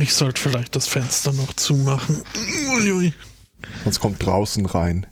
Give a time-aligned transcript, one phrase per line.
[0.00, 2.22] Ich sollte vielleicht das Fenster noch zumachen.
[2.76, 3.12] Uiui.
[3.84, 5.06] Sonst kommt draußen rein.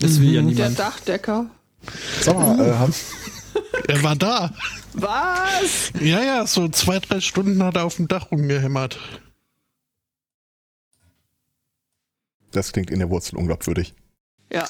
[0.00, 0.78] Das will ja Der niemand.
[0.78, 1.46] Dachdecker.
[2.20, 2.94] Sag mal, äh, haben,
[3.88, 4.52] Er war da.
[4.92, 5.92] Was?
[6.00, 8.98] Ja, ja, so zwei, drei Stunden hat er auf dem Dach rumgehämmert.
[12.52, 13.94] das klingt in der Wurzel unglaubwürdig.
[14.52, 14.68] Ja.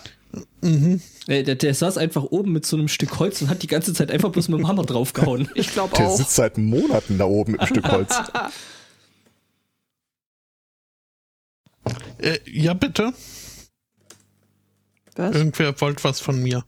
[0.60, 1.00] Mhm.
[1.26, 4.10] Der, der saß einfach oben mit so einem Stück Holz und hat die ganze Zeit
[4.10, 5.48] einfach bloß mit dem Hammer draufgehauen.
[5.54, 6.16] Ich glaube Der auch.
[6.16, 8.14] sitzt seit Monaten da oben mit einem Stück Holz.
[12.18, 13.12] Äh, ja, bitte.
[15.16, 15.34] Was?
[15.34, 16.64] Irgendwer wollte was von mir.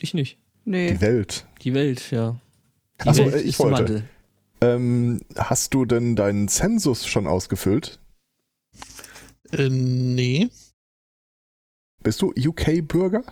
[0.00, 0.38] Ich nicht.
[0.64, 0.92] Nee.
[0.92, 1.46] Die Welt.
[1.62, 2.40] Die Welt, ja.
[3.02, 4.04] Die Ach so, Welt äh, ich wollte.
[4.60, 7.98] Ähm, hast du denn deinen Zensus schon ausgefüllt?
[9.52, 10.50] Äh, nee.
[12.02, 13.22] Bist du UK-Bürger?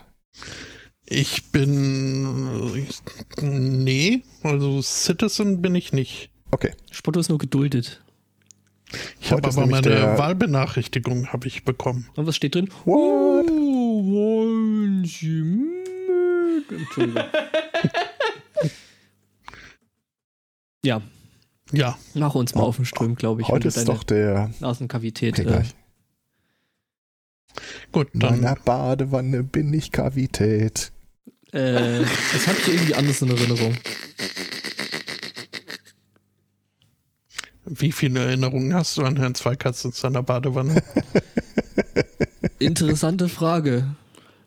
[1.07, 2.75] Ich bin.
[2.75, 3.01] Ich,
[3.41, 6.31] nee, also Citizen bin ich nicht.
[6.51, 6.73] Okay.
[6.91, 8.03] Spotto ist nur geduldet.
[9.21, 12.09] Ich habe aber meine Wahlbenachrichtigung habe ich bekommen.
[12.17, 12.69] Und was steht drin?
[12.85, 13.47] What?
[13.51, 16.71] Oh, wollen Sie mit?
[16.71, 17.25] Entschuldigung.
[20.85, 21.03] ja,
[21.73, 23.49] Ja, mach uns mal auf den Ström, glaube ich.
[23.49, 24.51] Heute ist doch der.
[24.61, 25.39] Nasenkavität.
[25.39, 25.63] Okay, äh,
[27.93, 28.65] gut, In meiner dann.
[28.65, 30.93] Badewanne bin ich Kavität.
[31.53, 32.01] äh,
[32.33, 33.77] das habe ich irgendwie anders in Erinnerung.
[37.71, 40.83] Wie viele Erinnerungen hast du an Herrn Zweikatz in seiner Badewanne?
[42.59, 43.85] Interessante Frage.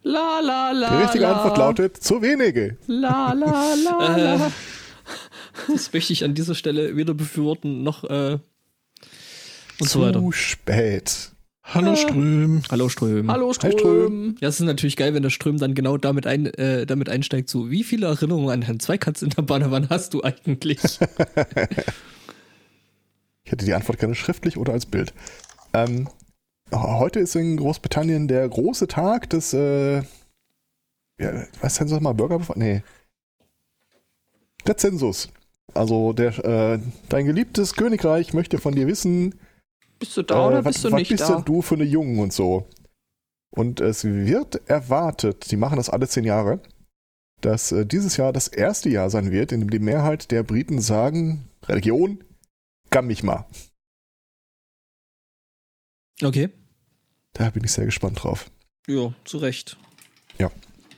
[0.03, 0.89] La la la.
[0.89, 1.33] Die richtige la.
[1.33, 2.77] Antwort lautet zu wenige.
[2.87, 4.15] La la la.
[4.17, 4.51] Äh, la.
[5.67, 8.39] das möchte ich an dieser Stelle weder befürworten noch äh,
[9.79, 10.23] und zu so weiter.
[10.31, 11.31] spät.
[11.63, 12.63] Hallo Ström.
[12.71, 13.31] Hallo Ström.
[13.31, 13.71] Hallo Ström.
[13.71, 14.35] Ström.
[14.41, 17.49] Ja, es ist natürlich geil, wenn der Ström dann genau damit, ein, äh, damit einsteigt,
[17.49, 20.79] so wie viele Erinnerungen an Herrn Zweikatz in der Badewanne hast du eigentlich?
[23.51, 25.13] Ich hätte die Antwort gerne schriftlich oder als Bild.
[25.73, 26.07] Ähm,
[26.71, 30.03] heute ist in Großbritannien der große Tag des, äh,
[31.19, 32.39] ja, was heißt das mal, Bürger?
[32.55, 32.81] Nee.
[34.65, 35.27] Der Zensus.
[35.73, 39.35] Also der, äh, dein geliebtes Königreich möchte von dir wissen,
[39.99, 41.35] Bist du da oder äh, was, bist du was nicht bist da?
[41.35, 42.69] denn du für eine Jungen und so.
[43.49, 46.61] Und es wird erwartet, die machen das alle zehn Jahre,
[47.41, 50.79] dass äh, dieses Jahr das erste Jahr sein wird, in dem die Mehrheit der Briten
[50.79, 52.23] sagen, Religion,
[52.91, 53.45] gamm mich mal.
[56.23, 56.49] Okay.
[57.33, 58.51] Da bin ich sehr gespannt drauf.
[58.87, 59.75] Ja, zu Recht.
[60.37, 60.51] Ja.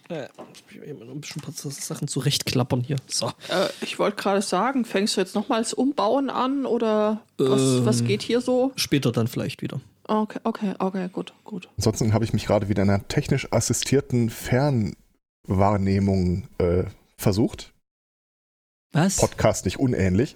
[0.09, 0.27] Äh,
[0.69, 2.97] ich will immer noch ein bisschen ein paar Sachen zurechtklappern hier.
[3.07, 3.29] So.
[3.49, 7.85] Äh, ich wollte gerade sagen, fängst du jetzt nochmals Umbauen an oder was, Ähm.
[7.85, 8.73] was geht hier so?
[8.75, 9.79] Später dann vielleicht wieder.
[10.05, 11.69] Okay, okay, okay, gut, gut.
[11.77, 16.83] Ansonsten habe ich mich gerade wieder in einer technisch assistierten Fernwahrnehmung äh,
[17.17, 17.73] versucht.
[18.91, 19.15] Was?
[19.17, 20.35] Podcast nicht unähnlich.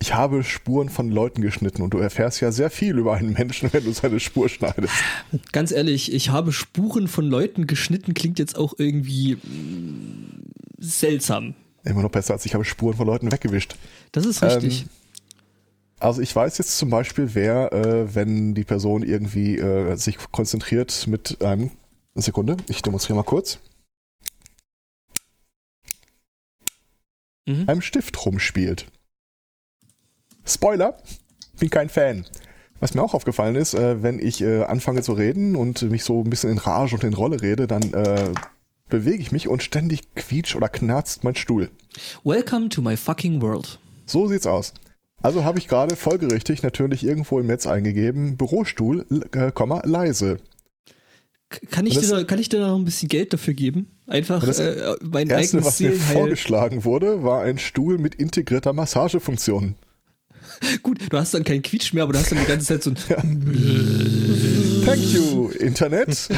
[0.00, 3.72] Ich habe Spuren von Leuten geschnitten und du erfährst ja sehr viel über einen Menschen,
[3.72, 4.94] wenn du seine Spur schneidest.
[5.52, 11.54] Ganz ehrlich, ich habe Spuren von Leuten geschnitten, klingt jetzt auch irgendwie mm, seltsam.
[11.84, 13.76] Immer noch besser als ich habe Spuren von Leuten weggewischt.
[14.12, 14.82] Das ist richtig.
[14.82, 14.88] Ähm,
[16.00, 21.06] Also ich weiß jetzt zum Beispiel, wer, äh, wenn die Person irgendwie äh, sich konzentriert
[21.08, 21.72] mit einem,
[22.14, 23.58] eine Sekunde, ich demonstriere mal kurz,
[27.48, 27.64] mhm.
[27.68, 28.86] einem Stift rumspielt.
[30.48, 30.96] Spoiler,
[31.58, 32.24] bin kein Fan.
[32.80, 36.22] Was mir auch aufgefallen ist, äh, wenn ich äh, anfange zu reden und mich so
[36.22, 38.30] ein bisschen in Rage und in Rolle rede, dann äh,
[38.88, 41.70] bewege ich mich und ständig quietscht oder knarzt mein Stuhl.
[42.24, 43.80] Welcome to my fucking world.
[44.06, 44.74] So sieht's aus.
[45.20, 50.38] Also habe ich gerade folgerichtig natürlich irgendwo im Netz eingegeben, Bürostuhl, äh, Komma, leise.
[51.70, 53.90] Kann ich, das- dir da, kann ich dir da noch ein bisschen Geld dafür geben?
[54.06, 56.16] Einfach das äh, mein Erste, eigenes was mir Seelenheil.
[56.16, 59.74] vorgeschlagen wurde, war ein Stuhl mit integrierter Massagefunktion.
[60.82, 62.90] Gut, du hast dann keinen Quietsch mehr, aber du hast dann die ganze Zeit so
[62.90, 62.96] ein
[64.84, 66.08] Thank you, Internet.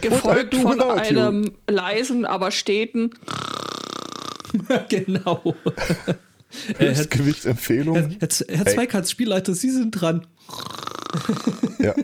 [0.00, 1.20] Gefolgt von without you?
[1.20, 3.10] einem leisen, aber steten.
[4.88, 5.54] genau.
[6.06, 6.14] äh,
[6.78, 7.94] Herr, Höchstgewichtsempfehlung.
[7.96, 8.74] Herr, Herr, Herr Hey.
[8.74, 10.26] Zweikatz, Spielleiter, Sie sind dran.
[11.78, 11.94] Ja.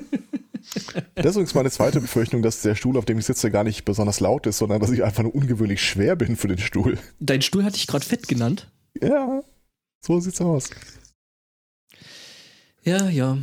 [1.15, 3.85] Das ist übrigens meine zweite Befürchtung, dass der Stuhl, auf dem ich sitze, gar nicht
[3.85, 6.99] besonders laut ist, sondern dass ich einfach nur ungewöhnlich schwer bin für den Stuhl.
[7.21, 8.71] Dein Stuhl hatte ich gerade fett genannt.
[9.01, 9.43] Ja,
[10.01, 10.71] so sieht's aus.
[12.87, 13.37] Ja, ja.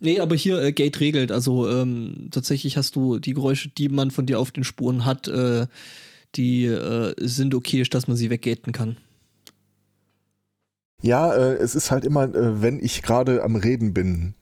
[0.00, 1.30] Nee, aber hier äh, Gate regelt.
[1.30, 5.28] Also ähm, tatsächlich hast du die Geräusche, die man von dir auf den Spuren hat,
[5.28, 5.66] äh,
[6.34, 8.96] die äh, sind okay, dass man sie weggaten kann.
[11.02, 14.34] Ja, äh, es ist halt immer, äh, wenn ich gerade am Reden bin.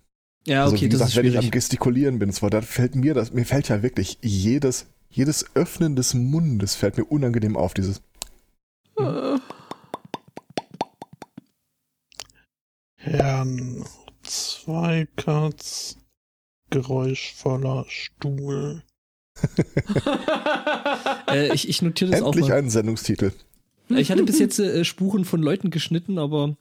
[0.46, 1.50] Ja, also okay, wie das gesagt, ist wenn ich am.
[1.50, 5.96] Gestikulieren bin, und zwar, da fällt mir das, mir fällt ja wirklich jedes, jedes Öffnen
[5.96, 8.02] des Mundes fällt mir unangenehm auf, dieses.
[8.98, 9.38] Äh,
[12.96, 13.84] Herrn
[14.24, 15.96] Zweikatz,
[16.70, 18.82] geräuschvoller Stuhl.
[21.26, 22.58] Äh, ich, ich notiere das Endlich auch mal.
[22.58, 23.32] einen Sendungstitel.
[23.88, 26.56] Ich hatte bis jetzt äh, Spuren von Leuten geschnitten, aber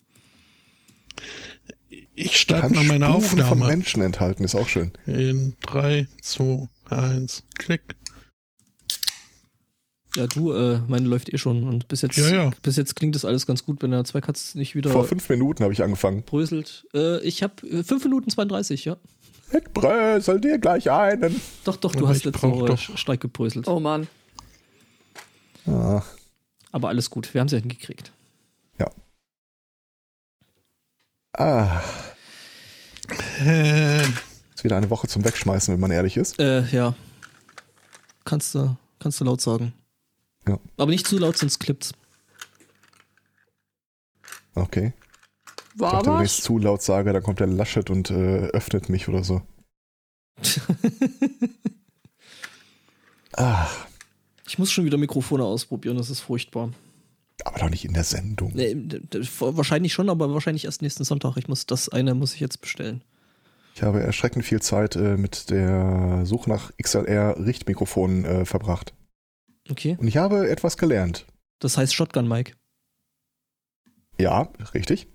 [2.16, 3.68] Ich starte mal meine Spuren von Aufnahme.
[3.68, 4.92] Menschen enthalten, ist auch schön.
[5.06, 7.82] In 3, 2, 1, klick.
[10.16, 11.64] Ja, du, äh, meine läuft eh schon.
[11.64, 12.52] Und bis jetzt, Ja, ja.
[12.62, 15.64] bis jetzt klingt das alles ganz gut, wenn der Zweikatz nicht wieder Vor fünf Minuten
[15.64, 16.24] habe ich angefangen.
[16.24, 16.86] bröselt.
[16.94, 18.98] Äh, ich habe äh, 5 Minuten 32, ja.
[19.52, 21.40] Ich brösel dir gleich einen.
[21.64, 23.68] Doch, doch, du Aber hast letzte Woche stark gebröselt.
[23.68, 24.08] Oh Mann.
[25.68, 26.02] Ah,
[26.72, 28.12] Aber alles gut, wir haben es ja hingekriegt.
[31.36, 31.82] ah,
[33.44, 34.02] Äh,
[34.56, 36.40] ist wieder eine Woche zum Wegschmeißen, wenn man ehrlich ist.
[36.40, 36.94] Äh, ja.
[38.26, 39.74] Kannst du, kannst du laut sagen.
[40.48, 40.60] Ja.
[40.78, 41.94] Aber nicht zu laut, sonst klippt's.
[44.56, 44.94] Okay.
[45.76, 48.90] Ich War dachte, wenn ich zu laut sage, dann kommt der Laschet und äh, öffnet
[48.90, 49.42] mich oder so.
[53.36, 53.68] Ah,
[54.48, 56.70] Ich muss schon wieder Mikrofone ausprobieren, das ist furchtbar.
[57.44, 58.52] aber doch nicht in der Sendung.
[58.54, 58.76] Nee,
[59.40, 61.36] wahrscheinlich schon, aber wahrscheinlich erst nächsten Sonntag.
[61.38, 63.02] Ich muss das eine muss ich jetzt bestellen.
[63.76, 68.94] Ich habe erschreckend viel Zeit äh, mit der Suche nach XLR-Richtmikrofonen äh, verbracht.
[69.70, 69.98] Okay.
[70.00, 71.26] Und ich habe etwas gelernt.
[71.60, 72.56] Das heißt Shotgun Mic.
[74.20, 75.08] Ja, richtig.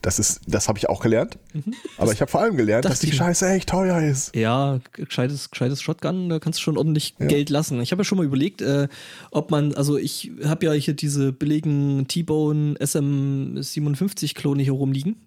[0.00, 1.38] Das ist, das habe ich auch gelernt.
[1.52, 1.74] Mhm.
[1.96, 3.12] Aber ich habe vor allem gelernt, dass dachte die.
[3.12, 4.34] Scheiße echt teuer ist.
[4.34, 7.26] Ja, gescheites, gescheites Shotgun, da kannst du schon ordentlich Ja.
[7.26, 7.80] Geld lassen.
[7.80, 8.86] Ich habe ja schon mal überlegt, äh,
[9.32, 15.26] ob man, also ich habe ja hier diese billigen T-Bone SM57-Klone hier rumliegen.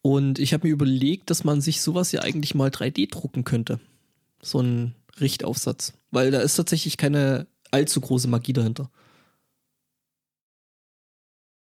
[0.00, 3.78] Und ich habe mir überlegt, dass man sich sowas ja eigentlich mal 3D drucken könnte.
[4.40, 5.92] So ein Richtaufsatz.
[6.14, 8.88] Weil da ist tatsächlich keine allzu große Magie dahinter.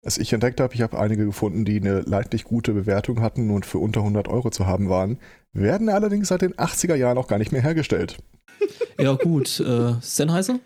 [0.02, 3.64] Was ich entdeckt habe, ich habe einige gefunden, die eine leidlich gute Bewertung hatten und
[3.64, 5.18] für unter 100 Euro zu haben waren,
[5.54, 8.18] werden allerdings seit den 80er Jahren auch gar nicht mehr hergestellt.
[8.98, 9.58] Ja, gut.
[9.58, 10.60] äh, Sennheiser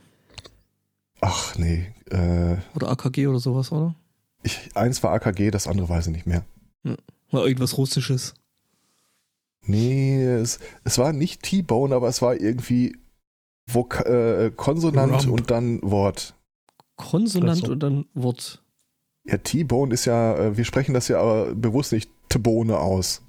[1.21, 3.95] Ach nee, äh, oder AKG oder sowas, oder?
[4.43, 6.45] ich, eins war AKG, das andere weiß ich nicht mehr.
[7.33, 8.35] Oder irgendwas Russisches.
[9.63, 12.97] Nee, es, es war nicht T-Bone, aber es war irgendwie
[13.71, 15.29] Vok äh, Konsonant Rump.
[15.41, 16.35] und dann Wort.
[16.97, 17.73] Konsonant Ach so.
[17.73, 18.63] und dann Wort.
[19.25, 23.21] Ja, T-Bone ist ja, äh, wir sprechen das ja aber bewusst nicht T-Bone aus.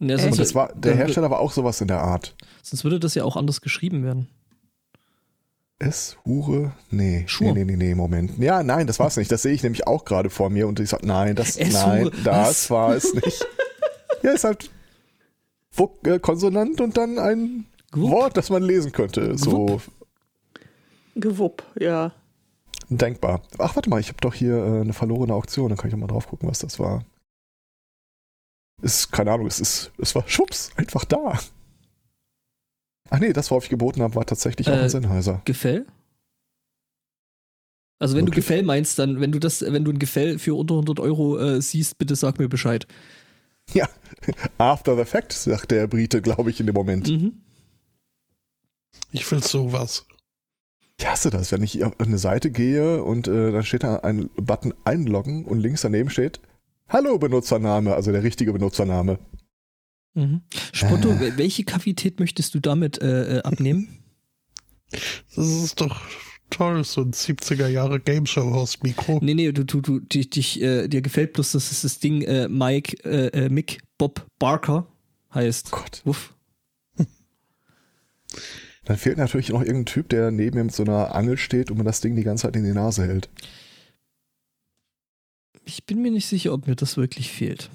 [0.00, 2.34] Ja, Und das war, der Hersteller war auch sowas in der Art.
[2.62, 4.28] sonst würde das ja auch anders geschrieben werden.
[5.78, 6.72] Es, Hure?
[6.90, 7.24] Nee.
[7.26, 7.52] Schur.
[7.52, 8.38] Nee, nee, nee, nee, Moment.
[8.38, 9.30] Ja, nein, das war es nicht.
[9.32, 12.04] Das sehe ich nämlich auch gerade vor mir und ich sage, nein, das, Es, nein,
[12.04, 12.12] Hure.
[12.22, 12.70] das Was?
[12.70, 13.46] war es nicht.
[14.22, 14.70] ja, ist halt
[15.70, 18.10] Vok äh, Konsonant und dann ein Gewupp.
[18.10, 19.36] Wort, das man lesen könnte.
[19.38, 19.80] So
[21.16, 22.12] Gewupp, ja.
[22.88, 23.40] denkbar.
[23.58, 25.98] Ach, warte mal, ich habe doch hier äh, eine verlorene Auktion, dann kann ich auch
[25.98, 27.04] mal drauf gucken, was das war.
[28.82, 31.38] Ist, keine Ahnung, es ist, es war schwupps, einfach da.
[33.10, 35.40] Ach nee, das, worauf ich geboten habe, war tatsächlich auch Äh, ein Sennheiser.
[35.44, 35.86] Gefäll?
[38.00, 38.44] Also wenn Wirklich?
[38.44, 41.38] du Gefäll meinst, dann, wenn du das, wenn du ein Gefäll für unter 100 Euro
[41.38, 42.86] äh, siehst, bitte sag mir Bescheid.
[43.72, 43.88] Ja,
[44.58, 47.08] after the fact, sagt der Brite, glaube ich, in dem Moment.
[47.08, 47.43] Mhm.
[49.12, 50.06] Ich will sowas.
[50.98, 54.30] Ich hasse das, wenn ich auf eine Seite gehe und äh, dann steht da ein
[54.36, 56.40] Button einloggen und links daneben steht
[56.88, 59.18] Hallo Benutzername, also der richtige Benutzername.
[60.14, 60.42] Mhm.
[60.72, 61.18] Spotto, Äh.
[61.20, 63.98] wel- welche Kavität möchtest du damit äh, äh, abnehmen?
[65.34, 66.02] Das ist doch
[66.50, 69.18] toll, so ein 70er Jahre Game Show Host Mikro.
[69.20, 72.22] Nee, nee, du, du, du dich, dich, äh, dir gefällt bloß, dass es das Ding
[72.22, 74.86] äh, Mike, Mick Bob Barker
[75.34, 75.72] heißt.
[75.72, 76.02] Gott.
[76.04, 76.32] Wuff.
[78.84, 81.78] Dann fehlt natürlich noch irgendein Typ, der neben mir mit so einer Angel steht und
[81.78, 83.30] mir das Ding die ganze Zeit in die Nase hält.
[85.64, 87.70] Ich bin mir nicht sicher, ob mir das wirklich fehlt.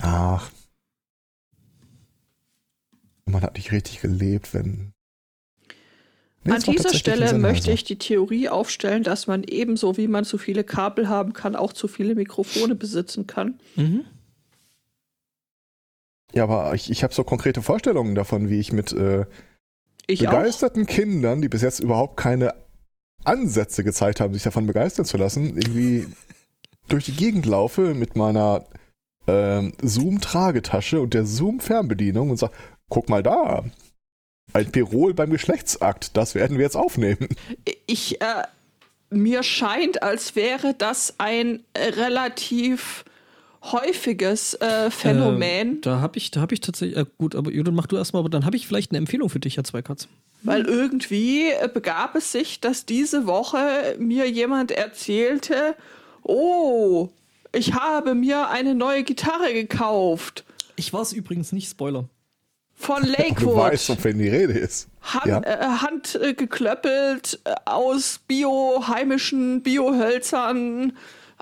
[0.00, 0.50] Ach.
[3.26, 4.92] Man hat nicht richtig gelebt, wenn.
[6.44, 10.38] Nee, An dieser Stelle möchte ich die Theorie aufstellen, dass man ebenso wie man zu
[10.38, 13.58] viele Kabel haben kann, auch zu viele Mikrofone besitzen kann.
[13.74, 14.04] Mhm.
[16.32, 19.26] Ja, aber ich, ich habe so konkrete Vorstellungen davon, wie ich mit äh,
[20.06, 20.32] Ich auch.
[20.32, 22.54] begeisterten Kindern, die bis jetzt überhaupt keine
[23.24, 26.06] Ansätze gezeigt haben, sich davon begeistern zu lassen, irgendwie
[26.88, 28.64] durch die Gegend laufe mit meiner
[29.26, 32.54] ähm, Zoom-Tragetasche und der Zoom-Fernbedienung und sage,
[32.88, 33.64] guck mal da,
[34.52, 37.28] ein Pirol beim Geschlechtsakt, das werden wir jetzt aufnehmen.
[37.86, 38.44] Ich, äh,
[39.10, 43.04] mir scheint, als wäre das ein relativ
[43.72, 45.68] häufiges äh, Phänomen.
[45.68, 48.20] Ähm, da habe ich, da habe ich tatsächlich, äh, gut, aber Judith, mach du erstmal,
[48.20, 50.08] aber dann habe ich vielleicht eine Empfehlung für dich, Herr Zweikatz.
[50.42, 55.74] Weil irgendwie äh, begab es sich, dass diese Woche mir jemand erzählte,
[56.22, 57.08] oh,
[57.52, 60.44] ich habe mir eine neue Gitarre gekauft.
[60.76, 62.04] Ich war es übrigens nicht, Spoiler.
[62.74, 63.56] Von Du Lakewood.
[63.56, 64.88] weißt, von wem die Rede ist.
[65.00, 65.40] Hand, Ja.
[65.42, 70.92] äh, handgeklöppelt äh, aus bio, heimischen Biohölzern,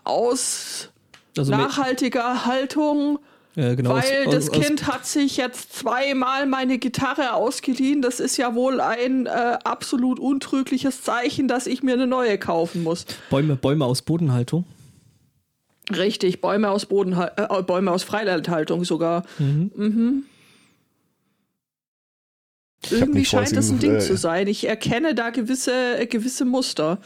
[0.04, 0.90] aus
[1.36, 3.18] Also nachhaltiger Haltung.
[3.56, 8.02] äh, genau, weil aus- das aus- Kind hat sich jetzt zweimal meine Gitarre ausgeliehen.
[8.02, 9.30] Das ist ja wohl ein äh,
[9.64, 13.04] absolut untrügliches Zeichen, dass ich mir eine neue kaufen muss.
[13.30, 14.64] Bäume, Bäume aus Bodenhaltung.
[15.94, 19.24] Richtig, Bäume aus Boden, äh, Bäume aus Freilandhaltung sogar.
[19.38, 20.24] Mhm.
[22.90, 24.46] Irgendwie vor, dass scheint das ein Ding äh, zu sein.
[24.46, 26.98] Ich erkenne da gewisse, äh, gewisse Muster.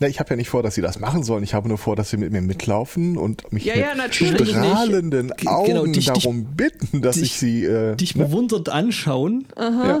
[0.00, 1.44] Na, ich habe ja nicht vor, dass sie das machen sollen.
[1.44, 4.48] Ich habe nur vor, dass sie mit mir mitlaufen und mich Ja, mit ja, natürlich.
[4.50, 7.64] strahlenden G- Augen genau, dich- darum bitten, dass dich- ich sie.
[7.64, 8.24] Äh, Dich ne?
[8.24, 9.46] bewundert anschauen.
[9.56, 10.00] ja.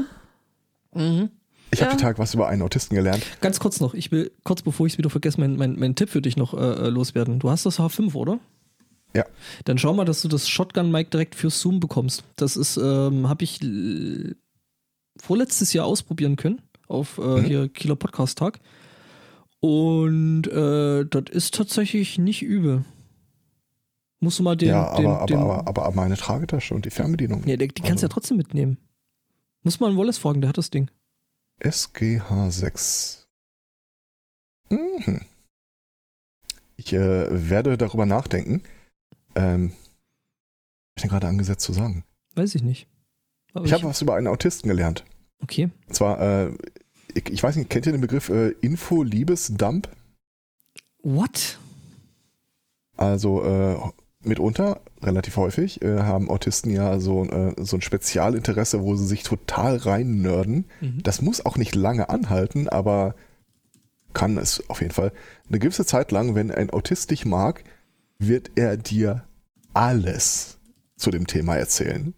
[1.70, 1.96] Ich habe Ja.
[1.96, 3.22] Tag was über einen Autisten gelernt.
[3.40, 6.08] Ganz kurz noch, ich will, kurz bevor ich es wieder vergesse, meinen mein, mein Tipp
[6.08, 7.38] für dich noch äh, äh, loswerden.
[7.40, 8.38] Du hast das H5, oder?
[9.14, 9.24] Ja.
[9.64, 12.24] Dann schau mal, dass du das Shotgun-Mic direkt für Zoom bekommst.
[12.36, 13.60] Das ist, ähm, habe ich
[15.20, 17.44] vorletztes Jahr ausprobieren können auf äh, Mhm.
[17.44, 18.60] hier Kieler Podcast Tag.
[19.66, 22.84] Und äh, das ist tatsächlich nicht übel.
[24.20, 24.68] Musst du mal den.
[24.68, 27.42] ja, den, aber, aber, den aber, aber meine Tragetasche und die Fernbedienung.
[27.46, 28.76] Nee, die, die kannst du ja Also- trotzdem mitnehmen.
[29.62, 30.90] Muss mal an Wallace fragen, der hat das Ding.
[31.60, 33.24] SGH6.
[34.68, 35.20] Mhm.
[36.76, 38.62] Ich äh, werde darüber nachdenken.
[39.34, 39.76] Ähm, was
[40.96, 42.04] ich denn gerade angesetzt zu sagen?
[42.34, 42.86] Weiß ich nicht.
[43.54, 45.04] Aber Ich habe was über einen Autisten gelernt.
[45.40, 45.70] okay.
[45.86, 46.52] Und zwar, äh,
[47.14, 49.88] ich, weiß nicht, kennt ihr den Begriff äh, Info-Liebesdump?
[51.02, 51.58] What?
[52.96, 53.76] Also äh,
[54.22, 59.22] mitunter, relativ häufig, äh, haben Autisten ja so, äh, so ein Spezialinteresse, wo sie sich
[59.22, 60.66] total rein nörden.
[60.80, 61.02] Mhm.
[61.02, 63.14] Das muss auch nicht lange anhalten, aber
[64.12, 65.12] kann es auf jeden Fall.
[65.48, 67.64] Eine gewisse Zeit lang, wenn ein Autist dich mag,
[68.18, 69.24] wird er dir
[69.74, 70.58] alles
[70.96, 72.14] zu dem Thema erzählen.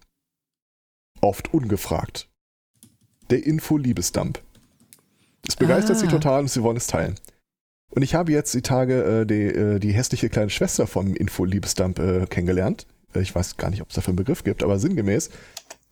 [1.21, 2.29] Oft ungefragt.
[3.29, 4.41] Der Info-Liebesdump.
[5.47, 5.99] Es begeistert Ah.
[5.99, 7.15] sie total und sie wollen es teilen.
[7.89, 11.99] Und ich habe jetzt die Tage äh, die, äh, die hässliche kleine Schwester vom Info-Liebesdump
[11.99, 12.85] äh, kennengelernt.
[13.13, 15.29] Äh, Ich weiß gar nicht, ob es dafür einen Begriff gibt, aber sinngemäß,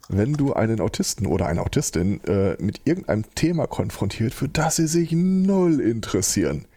[0.10, 4.88] wenn du einen Autisten oder eine Autistin äh, mit irgendeinem Thema konfrontiert, für das sie
[4.88, 6.68] sich null interessieren,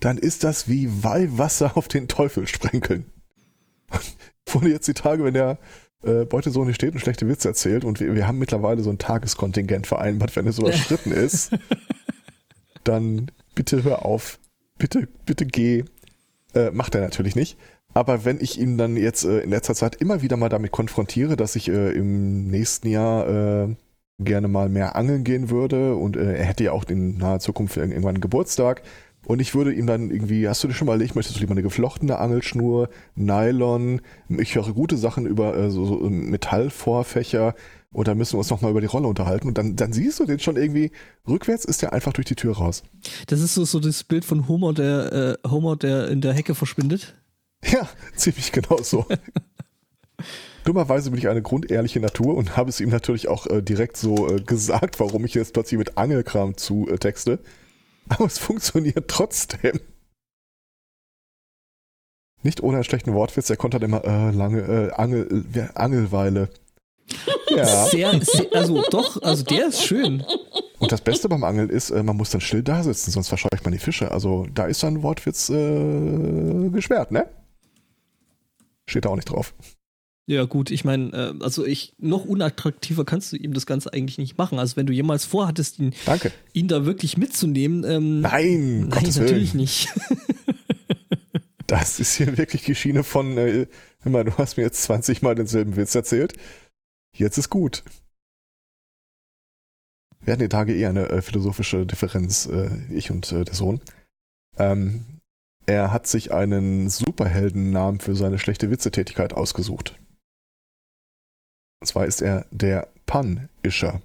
[0.00, 3.04] dann ist das wie Weihwasser auf den Teufel sprenkeln.
[4.48, 5.58] Wurde jetzt die Tage, wenn der
[6.02, 9.86] äh, Beutesohn steht und schlechte Witze erzählt und wir, wir haben mittlerweile so ein Tageskontingent
[9.86, 11.52] vereinbart, wenn es überschritten ist,
[12.84, 14.38] dann bitte hör auf,
[14.78, 15.84] bitte, bitte geh.
[16.54, 17.56] Äh, macht er natürlich nicht.
[17.94, 21.36] Aber wenn ich ihn dann jetzt äh, in letzter Zeit immer wieder mal damit konfrontiere,
[21.36, 23.74] dass ich äh, im nächsten Jahr äh,
[24.18, 27.76] gerne mal mehr angeln gehen würde und äh, er hätte ja auch in naher Zukunft
[27.76, 28.82] irgendwann einen Geburtstag
[29.30, 31.52] und ich würde ihm dann irgendwie, hast du dir schon mal überlegt, möchtest du lieber
[31.52, 37.54] eine geflochtene Angelschnur, Nylon, ich höre gute Sachen über äh, so, so Metallvorfächer
[37.92, 40.24] und dann müssen wir uns nochmal über die Rolle unterhalten und dann, dann siehst du
[40.24, 40.90] den schon irgendwie,
[41.28, 42.82] rückwärts ist der einfach durch die Tür raus.
[43.28, 46.56] Das ist so, so das Bild von Homer, der äh, Homer, der in der Hecke
[46.56, 47.14] verschwindet.
[47.64, 49.06] Ja, ziemlich genau so.
[50.64, 54.28] Dummerweise bin ich eine grundehrliche Natur und habe es ihm natürlich auch äh, direkt so
[54.28, 57.38] äh, gesagt, warum ich jetzt plötzlich mit Angelkram zu äh, texte.
[58.10, 59.80] Aber es funktioniert trotzdem.
[62.42, 66.48] Nicht ohne einen schlechten Wortwitz, er konnte dann immer äh, lange äh, Angel, äh, Angelweile.
[67.50, 67.86] Ja.
[67.86, 70.24] Sehr, sehr, also doch, also der ist schön.
[70.78, 73.64] Und das Beste beim Angeln ist, äh, man muss dann still da sitzen, sonst verscheucht
[73.64, 74.10] man die Fische.
[74.10, 77.28] Also da ist dann Wortwitz äh, gesperrt, ne?
[78.86, 79.54] Steht da auch nicht drauf.
[80.30, 84.16] Ja, gut, ich meine, äh, also ich, noch unattraktiver kannst du ihm das Ganze eigentlich
[84.16, 84.60] nicht machen.
[84.60, 86.30] Also wenn du jemals vorhattest, ihn, Danke.
[86.52, 89.62] ihn da wirklich mitzunehmen, ähm, Nein, nein, Gottes natürlich Willen.
[89.62, 89.88] nicht.
[91.66, 93.66] Das ist hier wirklich die Schiene von, äh,
[94.04, 96.34] mal, du hast mir jetzt 20 Mal denselben Witz erzählt.
[97.16, 97.84] Jetzt ist gut.
[100.20, 103.80] Wir hatten die Tage eher eine äh, philosophische Differenz, äh, ich und äh, der Sohn.
[104.58, 105.04] Ähm,
[105.66, 109.96] er hat sich einen Superheldennamen für seine schlechte Witzetätigkeit ausgesucht.
[111.80, 114.02] Und zwar ist er der Pan-Ischer.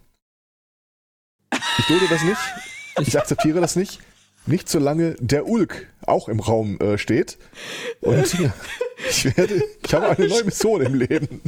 [1.77, 2.39] Ich dulde das nicht.
[3.01, 3.99] Ich akzeptiere das nicht.
[4.45, 7.37] Nicht solange der Ulk auch im Raum äh, steht.
[8.01, 8.33] Und
[9.09, 11.41] ich werde, ich habe eine neue Mission im Leben.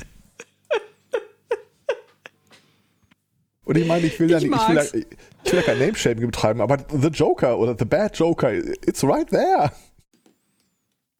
[3.63, 5.79] Und ich meine, ich will ja Ich nicht, ich will ja, ich will ja kein
[5.79, 9.71] Name-Shaming betreiben, aber The Joker oder The Bad Joker, it's right there.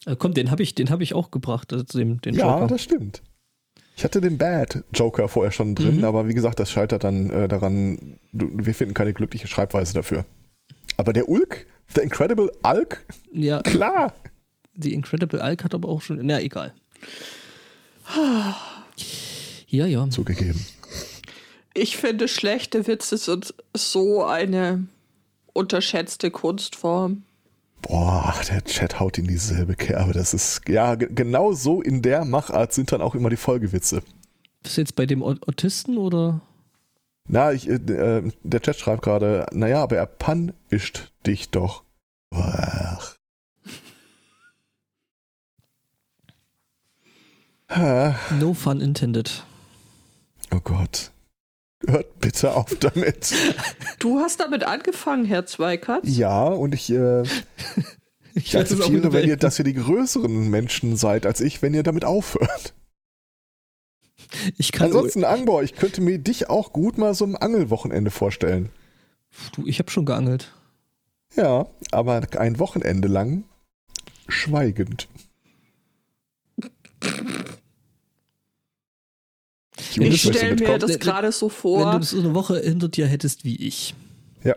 [0.06, 2.68] Äh, komm, den habe ich, den habe ich auch gebracht, also den, den Ja, Joker.
[2.68, 3.22] das stimmt.
[3.98, 6.04] Ich hatte den Bad Joker vorher schon drin, Mhm.
[6.04, 10.24] aber wie gesagt, das scheitert dann äh, daran, du, wir finden keine glückliche Schreibweise dafür.
[10.98, 14.14] Aber der Ulk, The Incredible Ulk, Ja, klar.
[14.80, 16.20] The Incredible Hulk hat aber auch schon.
[16.24, 16.74] Na, egal.
[19.68, 20.08] Ja, ja.
[20.10, 20.64] Zugegeben.
[21.74, 24.88] Ich finde, schlechte Witze sind so eine
[25.54, 27.24] unterschätzte Kunstform.
[27.82, 30.14] Boah, der Chat haut in dieselbe Kerbe.
[30.14, 34.02] Das ist, ja, ge- genau so in der Machart sind dann auch immer die Folgewitze.
[34.64, 36.42] Bist du jetzt bei dem Au- Autisten oder?
[37.30, 41.84] Na, ich, äh, äh, der Chat schreibt gerade, naja, aber er punisht dich doch.
[42.34, 43.16] Ach.
[47.70, 49.44] Ah, No fun intended.
[50.54, 51.12] Oh Gott.
[51.86, 53.34] Hört bitte auf damit.
[54.00, 56.04] Du hast damit angefangen, Herr Zweikatz?
[56.04, 57.24] Ja, und ich, äh,
[58.38, 61.82] Ich ich akzeptiere, wenn ihr, dass ihr die größeren Menschen seid als ich, wenn ihr
[61.82, 62.76] damit aufhört.
[64.58, 68.70] Ich kann Ansonsten, Angbor, ich könnte mir dich auch gut mal so ein Angelwochenende vorstellen.
[69.56, 70.54] du, ich habe schon geangelt.
[71.36, 73.44] Ja, aber ein Wochenende lang
[74.28, 75.08] schweigend.
[79.98, 82.00] Wenn Ich du- stelle mir Wenn- das wenn- gerade so Wenn vor.
[82.00, 83.94] du so eine Woche hinter dir hättest wie ich.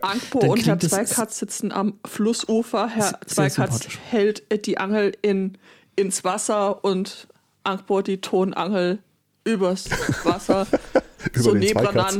[0.01, 2.87] Angbo Dann und Herr Zweikatz sitzen am Flussufer.
[2.87, 5.57] Herr Zweikatz hält die Angel in,
[5.97, 7.27] ins Wasser und
[7.63, 8.99] Angbo die Tonangel
[9.43, 9.89] übers
[10.23, 10.65] Wasser.
[11.33, 12.19] Über so den Zweikatz.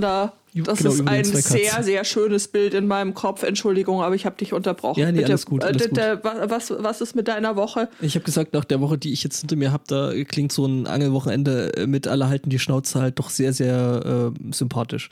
[0.53, 3.43] Das Genau, ist ein sehr, sehr schönes Bild in meinem Kopf.
[3.43, 4.99] Entschuldigung, aber ich habe dich unterbrochen.
[4.99, 7.87] Ja, nee, Bitte, alles gut, äh, alles wa- Was, was ist mit deiner Woche?
[8.01, 10.65] Ich habe gesagt, nach der Woche, die ich jetzt hinter mir habe, da klingt so
[10.65, 15.09] ein Angelwochenende äh, mit alle halten die Schnauze halt doch sehr, sehr äh, sympathisch.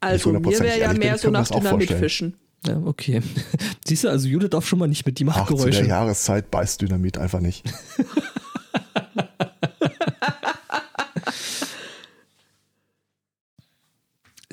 [0.00, 1.48] Also mir wäre ja bin, mehr so nach.
[1.48, 2.36] Dynamitfischen.
[2.66, 3.20] Ja, okay.
[3.86, 5.86] Siehst du, also Judith darf schon mal nicht mit, die macht Ach, zu der Geräusche.
[5.86, 7.64] Jahreszeit beißt Dynamit einfach nicht.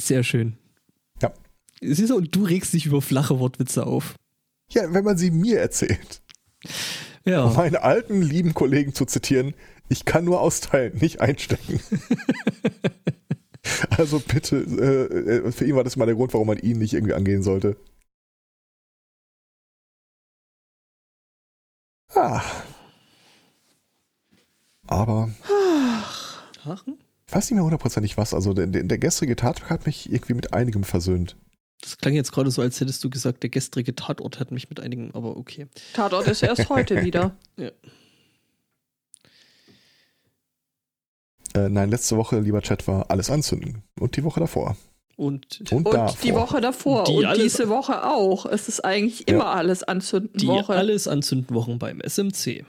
[0.07, 0.55] Sehr schön.
[1.21, 1.33] Ja.
[1.81, 4.15] Siehst du, und du regst dich über flache Wortwitze auf.
[4.71, 6.21] Ja, wenn man sie mir erzählt.
[7.25, 7.47] Um Ja.
[7.49, 9.53] meine alten, lieben Kollegen zu zitieren,
[9.89, 11.82] ich kann nur austeilen, nicht einstecken.
[13.97, 16.93] also bitte, äh, äh, für ihn war das mal der Grund, warum man ihn nicht
[16.93, 17.75] irgendwie angehen sollte.
[22.15, 22.41] Ah.
[24.88, 25.29] Aber
[26.65, 26.97] Aachen?
[27.27, 28.33] Ich weiß nicht mehr hundertprozentig was.
[28.33, 31.35] Also der, der, der gestrige Tag hat mich irgendwie mit einigem versöhnt.
[31.81, 34.79] Das klang jetzt gerade so, als hättest du gesagt, der gestrige Tatort hat mich mit
[34.79, 35.67] einigen, aber okay.
[35.93, 37.35] Tatort ist erst heute wieder.
[41.53, 43.83] Äh, nein, letzte Woche, lieber Chat, war alles anzünden.
[43.99, 44.77] Und die Woche davor.
[45.15, 46.17] Und Und, Und davor.
[46.23, 47.03] die Woche davor.
[47.05, 48.45] Die und diese Woche auch.
[48.45, 49.35] Es ist eigentlich Ja.
[49.35, 50.73] immer alles anzünden die Woche.
[50.75, 52.65] alles anzünden Wochen beim SMC.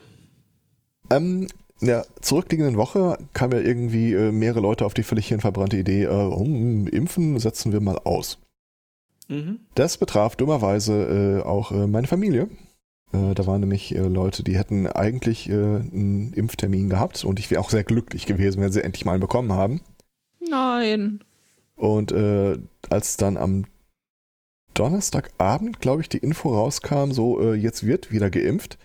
[1.10, 1.46] Ähm,
[1.80, 6.04] in der zurückliegenden Woche kamen ja irgendwie äh, mehrere Leute auf die völlig hirnverbrannte Idee,
[6.04, 8.38] äh, um, Impfen setzen wir mal aus.
[9.28, 9.60] Mhm.
[9.74, 12.48] Das betraf dummerweise äh, auch äh, meine Familie.
[13.12, 17.50] Äh, da waren nämlich äh, Leute, die hätten eigentlich äh, einen Impftermin gehabt und ich
[17.50, 19.80] wäre auch sehr glücklich gewesen, wenn sie endlich mal einen bekommen haben.
[20.40, 21.20] Nein.
[21.76, 22.58] Und äh,
[22.90, 23.66] als dann am
[24.74, 28.78] Donnerstagabend, glaube ich, die Info rauskam, so äh, jetzt wird wieder geimpft,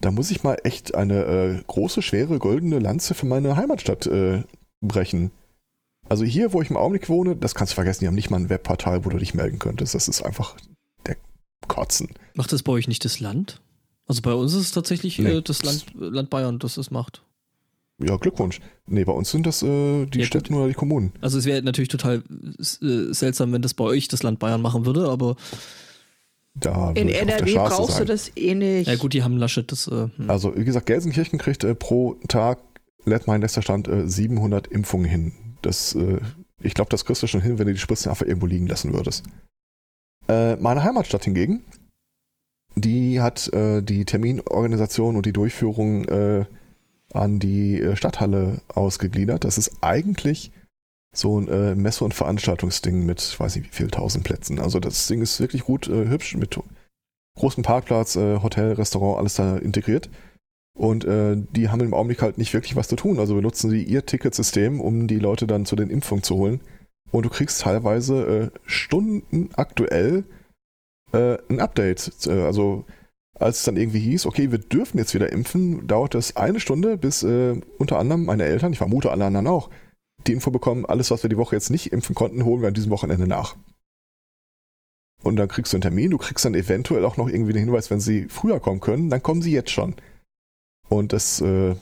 [0.00, 4.42] da muss ich mal echt eine äh, große, schwere, goldene Lanze für meine Heimatstadt äh,
[4.80, 5.30] brechen.
[6.08, 8.38] Also hier, wo ich im Augenblick wohne, das kannst du vergessen, die haben nicht mal
[8.38, 9.94] ein Webportal, wo du dich melden könntest.
[9.94, 10.56] Das ist einfach
[11.06, 11.16] der
[11.68, 12.08] Kotzen.
[12.34, 13.60] Macht das bei euch nicht das Land?
[14.06, 17.22] Also bei uns ist es tatsächlich Nee, äh, das Land, Land Bayern, das das macht.
[18.02, 18.60] Ja, Glückwunsch.
[18.86, 21.12] Nee, bei uns sind das äh, die Ja, Städte oder die Kommunen.
[21.20, 22.24] Also es wäre natürlich total
[22.58, 25.36] äh, seltsam, wenn das bei euch das Land Bayern machen würde, aber
[26.58, 28.06] Da In NRW brauchst sein.
[28.06, 28.88] du das eh nicht.
[28.88, 29.86] ja gut, die haben Laschet das.
[29.86, 30.28] Äh, hm.
[30.28, 32.58] Also, wie gesagt, Gelsenkirchen kriegt äh, pro Tag,
[33.04, 35.32] lädt mein letzter Stand, äh, 700 Impfungen hin.
[35.62, 36.18] Das, äh,
[36.60, 38.92] ich glaube, das kriegst du schon hin, wenn du die Spritzen einfach irgendwo liegen lassen
[38.92, 39.24] würdest.
[40.28, 41.62] Äh, meine Heimatstadt hingegen,
[42.74, 46.44] die hat äh, die Terminorganisation und die Durchführung äh,
[47.12, 49.44] an die äh, Stadthalle ausgegliedert.
[49.44, 50.52] Das ist eigentlich
[51.12, 54.60] so ein äh, Messe- und Veranstaltungsding mit, ich weiß nicht wie viel, tausend Plätzen.
[54.60, 56.58] Also das Ding ist wirklich gut äh, hübsch mit
[57.36, 60.08] großem Parkplatz, äh, Hotel, Restaurant, alles da integriert.
[60.78, 63.18] Und äh, die haben im Augenblick halt nicht wirklich was zu tun.
[63.18, 66.60] Also benutzen sie ihr Ticketsystem, um die Leute dann zu den Impfungen zu holen.
[67.10, 70.24] Und du kriegst teilweise äh, Stunden aktuell
[71.12, 72.28] äh, ein Update.
[72.28, 72.84] Also
[73.34, 76.98] als es dann irgendwie hieß, okay, wir dürfen jetzt wieder impfen, dauert es eine Stunde,
[76.98, 79.70] bis unter anderem meine Eltern, ich vermute alle anderen auch,
[80.26, 82.74] die Info bekommen, alles, was wir die Woche jetzt nicht impfen konnten, holen wir an
[82.74, 83.56] diesem Wochenende nach.
[85.22, 87.90] Und dann kriegst du einen Termin, du kriegst dann eventuell auch noch irgendwie den Hinweis,
[87.90, 89.94] wenn sie früher kommen können, dann kommen sie jetzt schon.
[90.88, 91.74] Und das äh,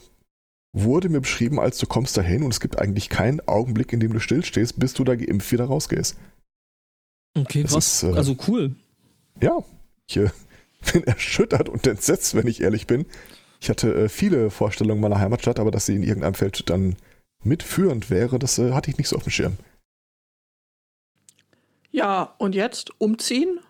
[0.73, 4.13] wurde mir beschrieben, als du kommst dahin und es gibt eigentlich keinen Augenblick, in dem
[4.13, 6.17] du stillstehst, bis du da geimpft wieder rausgehst.
[7.37, 8.03] okay, das was?
[8.03, 8.75] ist, äh, also cool.
[9.41, 9.65] Ja,
[10.09, 10.31] ich, äh,
[10.93, 13.07] bin erschüttert und entsetzt, wenn ich ehrlich bin.
[13.61, 16.97] Ich hatte äh, viele Vorstellungen meiner Heimatstadt, aber dass sie in irgendeinem Feld dann
[17.45, 19.57] mitführend wäre, das äh, hatte ich nicht so auf dem Schirm.
[21.91, 23.61] Ja, und jetzt umziehen?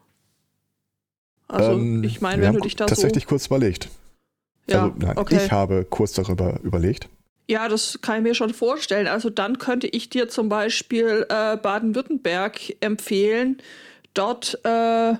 [1.46, 3.88] Also, Ähm, ich meine, wenn du dich da tatsächlich kurz überlegt.
[4.66, 4.74] so.
[4.74, 5.40] Ja, also, nein, okay.
[5.44, 7.08] ich habe kurz darüber überlegt.
[7.50, 9.06] Ja, das kann ich mir schon vorstellen.
[9.06, 13.62] Also dann könnte ich dir zum Beispiel äh, Baden-Württemberg empfehlen.
[14.12, 15.14] Dort äh,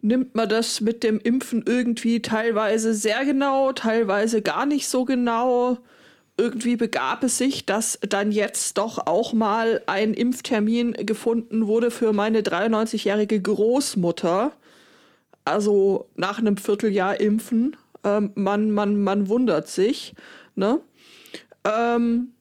[0.00, 5.76] nimmt man das mit dem Impfen irgendwie teilweise sehr genau, teilweise gar nicht so genau.
[6.36, 12.12] Irgendwie begab es sich, dass dann jetzt doch auch mal ein Impftermin gefunden wurde für
[12.12, 14.52] meine 93-jährige Großmutter.
[15.44, 17.76] Also nach einem Vierteljahr impfen.
[18.04, 20.14] Ähm, man, man, man wundert sich.
[20.54, 20.80] Ne?
[21.64, 22.32] Ähm,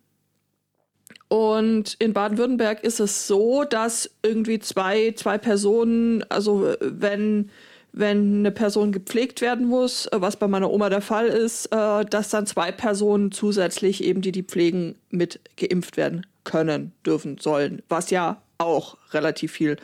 [1.29, 7.51] und in Baden-Württemberg ist es so, dass irgendwie zwei, zwei Personen, also wenn,
[7.91, 12.05] wenn eine Person gepflegt werden muss, äh, was bei meiner Oma der Fall ist, äh,
[12.05, 17.81] dass dann zwei Personen zusätzlich eben, die die pflegen, mit geimpft werden können, dürfen, sollen,
[17.89, 19.77] was ja auch relativ viel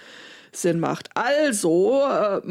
[0.52, 1.10] Sinn macht.
[1.16, 2.42] Also äh,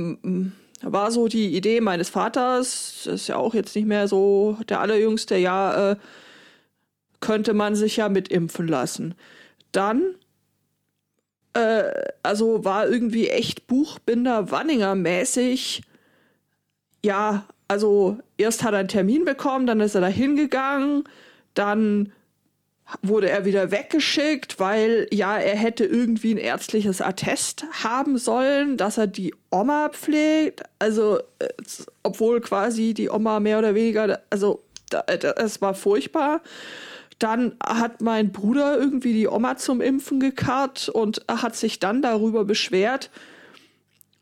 [0.83, 4.81] war so die Idee meines Vaters, das ist ja auch jetzt nicht mehr so der
[4.81, 5.97] allerjüngste, ja, äh,
[7.21, 9.15] könnte man sich ja mitimpfen lassen.
[9.73, 10.15] Dann,
[11.55, 11.91] äh,
[12.23, 15.83] also war irgendwie echt Buchbinder Wanninger mäßig,
[17.05, 21.05] ja, also erst hat er einen Termin bekommen, dann ist er da hingegangen,
[21.55, 22.13] dann
[23.03, 28.99] wurde er wieder weggeschickt, weil ja, er hätte irgendwie ein ärztliches Attest haben sollen, dass
[28.99, 30.63] er die Oma pflegt.
[30.79, 31.49] Also, äh,
[32.03, 34.63] obwohl quasi die Oma mehr oder weniger, also,
[35.37, 36.43] es war furchtbar.
[37.19, 42.45] Dann hat mein Bruder irgendwie die Oma zum Impfen gekarrt und hat sich dann darüber
[42.45, 43.11] beschwert,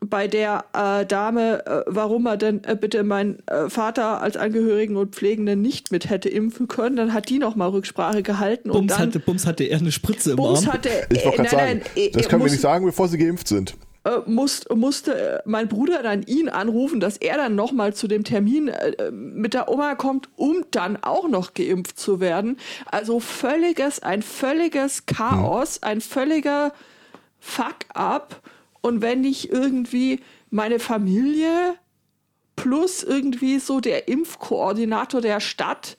[0.09, 4.95] bei der äh, Dame, äh, warum er denn äh, bitte meinen äh, Vater als Angehörigen
[4.95, 6.95] und Pflegenden nicht mit hätte impfen können.
[6.95, 10.31] Dann hat die nochmal Rücksprache gehalten und Bums dann hatte, Bums hatte er eine Spritze
[10.31, 10.73] im Bums Arm.
[10.73, 13.47] hatte, Ich wollte äh, gerade sagen, äh, das können wir nicht sagen, bevor sie geimpft
[13.47, 13.75] sind.
[14.05, 18.23] Äh, muss, musste äh, mein Bruder dann ihn anrufen, dass er dann nochmal zu dem
[18.23, 22.57] Termin äh, mit der Oma kommt, um dann auch noch geimpft zu werden.
[22.85, 26.73] Also völliges, ein völliges Chaos, ein völliger
[27.39, 28.41] Fuck-up.
[28.81, 31.75] Und wenn nicht irgendwie meine Familie
[32.57, 35.97] plus irgendwie so der Impfkoordinator der Stadt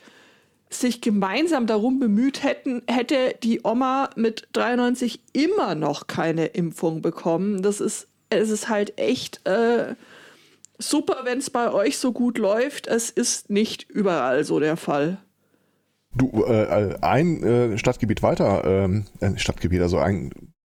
[0.70, 7.62] sich gemeinsam darum bemüht hätten, hätte die Oma mit 93 immer noch keine Impfung bekommen.
[7.62, 9.94] Das ist, es ist halt echt äh,
[10.79, 12.87] super, wenn es bei euch so gut läuft.
[12.87, 15.18] Es ist nicht überall so der Fall.
[16.16, 20.31] Du, äh, ein äh, Stadtgebiet weiter, ähm, äh, Stadtgebiet, also ein,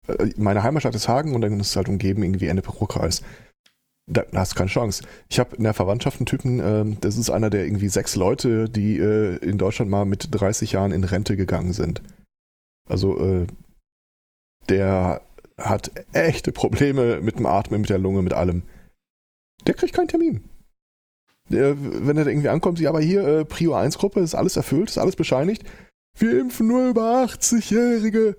[0.07, 3.23] äh, meine Heimatstadt ist Hagen und dann ist es halt umgeben irgendwie Ennepe-Ruhr-Kreis.
[3.23, 3.29] Da,
[4.07, 5.05] da hast du keine Chance.
[5.31, 8.69] Ich habe in der Verwandtschaft einen Typen, ähm, das ist einer der irgendwie sechs Leute,
[8.69, 12.03] die äh, in Deutschland mal mit 30 Jahren in Rente gegangen sind.
[12.89, 13.47] Also äh,
[14.69, 15.23] der
[15.57, 18.63] hat echte Probleme mit dem Atmen, mit der Lunge, mit allem.
[19.67, 20.45] Der kriegt keinen Termin.
[21.49, 24.57] Der, wenn er da irgendwie ankommt, ja, aber hier äh, Prio 1 Gruppe, ist alles
[24.57, 25.65] erfüllt, ist alles bescheinigt.
[26.19, 28.37] Wir impfen nur über 80-Jährige.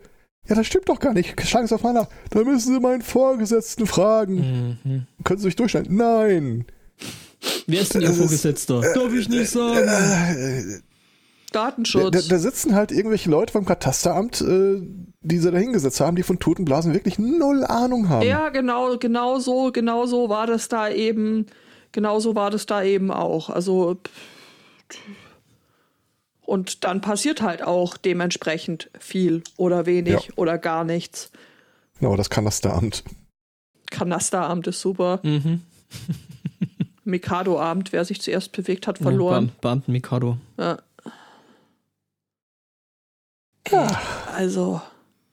[0.47, 1.39] Ja, das stimmt doch gar nicht.
[1.47, 2.07] Schlagen Sie auf mal nach.
[2.29, 4.77] Da müssen Sie meinen Vorgesetzten fragen.
[4.83, 5.07] Mhm.
[5.23, 5.87] Können Sie sich durchstellen?
[5.89, 6.65] Nein.
[7.67, 8.81] Wer ist denn Ihr ist- Vorgesetzter?
[8.93, 9.77] Darf ich nicht sagen.
[9.87, 10.79] Äh,
[11.51, 12.11] da, Datenschutz.
[12.11, 14.81] da, da sitzen halt irgendwelche Leute vom Katasteramt, äh,
[15.21, 18.27] die sie da hingesetzt haben, die von Totenblasen wirklich null Ahnung haben.
[18.27, 21.45] ja, genau, genau so, genau so war das da eben,
[21.91, 23.49] genau so war das da eben auch.
[23.49, 24.99] Also pff,
[26.45, 30.33] und dann passiert halt auch dementsprechend viel oder wenig Ja.
[30.35, 31.31] oder gar nichts.
[31.99, 33.03] Genau, das Kanasteramt.
[33.91, 35.19] Kanasterabend ist super.
[35.23, 35.61] Mhm.
[37.03, 39.45] Mikado-Abend, wer sich zuerst bewegt hat, verloren.
[39.45, 40.37] Ja, Beam- Beamten Mikado.
[40.57, 40.79] Ja.
[44.33, 44.81] Also,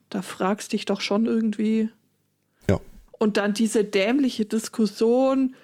[0.09, 1.89] da fragst dich doch schon irgendwie.
[2.69, 2.79] Ja.
[3.19, 5.55] Und dann diese dämliche Diskussion,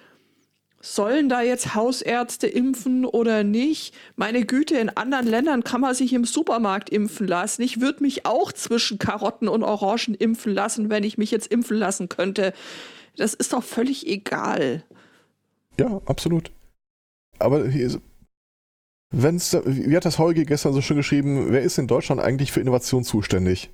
[0.82, 3.94] sollen da jetzt Hausärzte impfen oder nicht?
[4.16, 7.62] Meine Güte, in anderen Ländern kann man sich im Supermarkt impfen lassen.
[7.62, 11.76] Ich würde mich auch zwischen Karotten und Orangen impfen lassen, wenn ich mich jetzt impfen
[11.76, 12.54] lassen könnte.
[13.16, 14.84] Das ist doch völlig egal.
[15.78, 16.50] Ja, absolut.
[17.38, 17.64] Aber
[19.10, 22.60] wenn's, wie hat das Holgi gestern so schön geschrieben, wer ist in Deutschland eigentlich für
[22.60, 23.70] Innovation zuständig?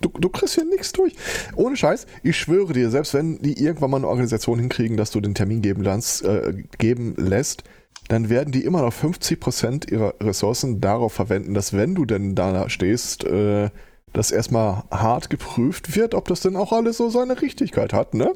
[0.00, 1.14] Du, du kriegst hier nichts durch.
[1.56, 5.20] Ohne Scheiß, ich schwöre dir, selbst wenn die irgendwann mal eine Organisation hinkriegen, dass du
[5.20, 7.64] den Termin geben, lässt, äh, geben lässt,
[8.08, 12.68] dann werden die immer noch 50% ihrer Ressourcen darauf verwenden, dass wenn du denn da
[12.70, 13.70] stehst, äh,
[14.12, 18.32] dass erstmal hart geprüft wird, ob das denn auch alles so seine Richtigkeit hat, ne?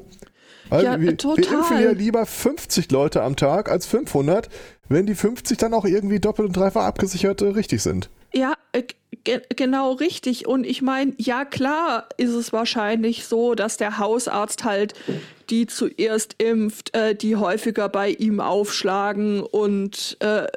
[0.69, 1.37] Also Ja, wir, total.
[1.37, 4.49] wir impfen ja lieber 50 Leute am Tag als 500,
[4.89, 8.09] wenn die 50 dann auch irgendwie doppelt und dreifach abgesichert äh, richtig sind.
[8.33, 8.83] Ja, äh,
[9.23, 10.47] ge genau richtig.
[10.47, 14.93] Und ich meine, ja klar ist es wahrscheinlich so, dass der Hausarzt halt
[15.49, 20.47] die zuerst impft, äh, die häufiger bei ihm aufschlagen und äh,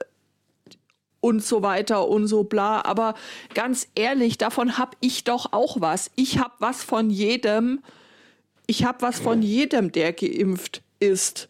[1.20, 2.84] und so weiter und so bla.
[2.84, 3.14] Aber
[3.54, 6.10] ganz ehrlich, davon hab ich doch auch was.
[6.14, 7.82] Ich hab was von jedem.
[8.66, 11.48] Ich hab was von jedem, der geimpft ist.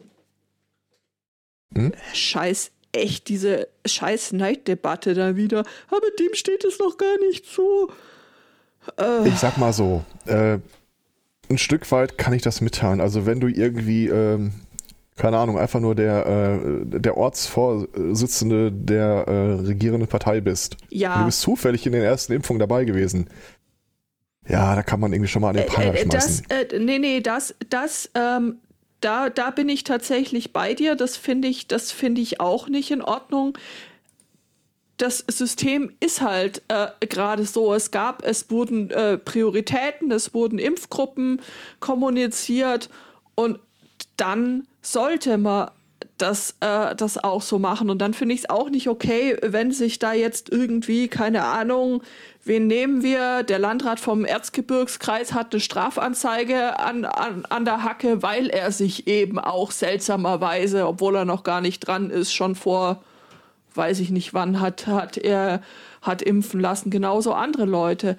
[1.74, 1.92] Hm?
[2.14, 5.61] Scheiß, echt, diese scheiß Neiddebatte da wieder.
[5.88, 7.90] Aber dem steht es noch gar nicht zu.
[8.98, 10.59] Äh, Ich sag mal so, äh,
[11.48, 13.00] ein Stück weit kann ich das mitteilen.
[13.00, 14.52] Also wenn du irgendwie, ähm,
[15.16, 20.74] keine Ahnung, einfach nur der, äh, der Ortsvorsitzende der äh, regierenden Partei bist.
[20.82, 21.24] Und du ja.
[21.24, 23.28] bist zufällig in den ersten Impfungen dabei gewesen.
[24.48, 26.46] Ja, da kann man irgendwie schon mal an den Pranger Äh, äh, das, schmeißen.
[26.50, 28.59] äh, nee, nee, das, das, ähm,
[29.00, 30.94] da, da bin ich tatsächlich bei dir.
[30.94, 33.56] Das finde ich, das finde ich auch nicht in Ordnung.
[34.96, 37.74] Das System ist halt äh, gerade so.
[37.74, 41.42] Es gab, es wurden äh, Prioritäten, es wurden Impfgruppen
[41.80, 42.88] kommuniziert
[43.35, 43.61] und
[44.16, 45.70] dann sollte man
[46.18, 47.90] das, äh, das auch so machen.
[47.90, 52.02] Und dann finde ich es auch nicht okay, wenn sich da jetzt irgendwie, keine Ahnung,
[52.46, 53.42] wen nehmen wir?
[53.42, 59.06] Der Landrat vom Erzgebirgskreis hat eine Strafanzeige an, an, an der Hacke, weil er sich
[59.06, 63.02] eben auch seltsamerweise, obwohl er noch gar nicht dran ist, schon vor,
[63.74, 65.62] weiß ich nicht wann, hat, hat er
[66.02, 66.90] hat impfen lassen.
[66.90, 68.16] Genauso andere Leute.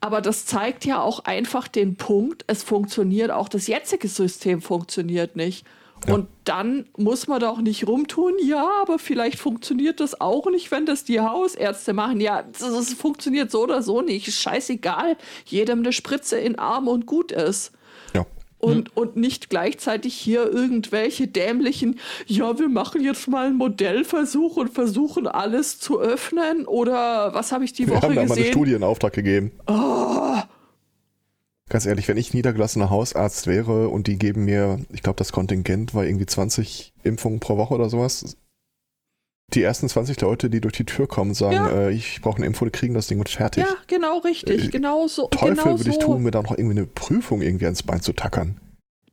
[0.00, 5.34] Aber das zeigt ja auch einfach den Punkt, es funktioniert, auch das jetzige System funktioniert
[5.34, 5.66] nicht.
[6.12, 10.86] Und dann muss man doch nicht rumtun, ja, aber vielleicht funktioniert das auch nicht, wenn
[10.86, 12.20] das die Hausärzte machen.
[12.20, 14.32] Ja, das, funktioniert so oder so nicht.
[14.32, 15.16] Scheißegal.
[15.46, 17.72] Jedem eine Spritze in Arm und gut ist.
[18.14, 18.26] Ja.
[18.58, 24.72] Und, und nicht gleichzeitig hier irgendwelche dämlichen, ja, wir machen jetzt mal einen Modellversuch und
[24.72, 26.66] versuchen alles zu öffnen.
[26.66, 28.52] Oder was habe ich die Wir Woche haben da mal eine gesehen?
[28.52, 29.52] Studie in Auftrag gegeben.
[29.66, 30.38] Oh,
[31.74, 35.92] Ganz ehrlich, wenn ich niedergelassener Hausarzt wäre und die geben mir, ich glaube, das Kontingent
[35.92, 38.36] war irgendwie 20 Impfungen pro Woche oder sowas.
[39.52, 41.70] Die ersten 20 Leute, die durch die Tür kommen, sagen, Ja.
[41.88, 43.64] äh, ich brauche eine Info, die kriegen das Ding und fertig.
[43.64, 44.66] ja, genau richtig.
[44.66, 45.26] Äh, Genau so.
[45.26, 46.00] Teufel genau würde ich so.
[46.02, 48.60] tun, mir da noch irgendwie eine Prüfung irgendwie ans Bein zu tackern.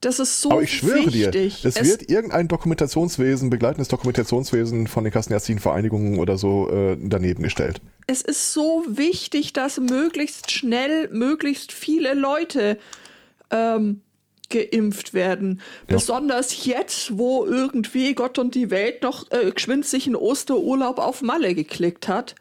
[0.02, 1.64] Das ist so Aber ich schwöre dir, wichtig.
[1.64, 7.82] es, wird irgendein Dokumentationswesen, begleitendes Dokumentationswesen von den kassenärztlichen Vereinigungen oder so äh, daneben gestellt.
[8.08, 12.80] es ist so wichtig, dass möglichst schnell möglichst viele Leute
[13.52, 14.02] ähm,
[14.50, 15.62] geimpft werden.
[15.88, 15.98] Ja.
[15.98, 21.22] Besonders jetzt, wo irgendwie Gott und die Welt noch äh, geschwind sich einen Osterurlaub auf
[21.22, 22.34] Malle geklickt hat.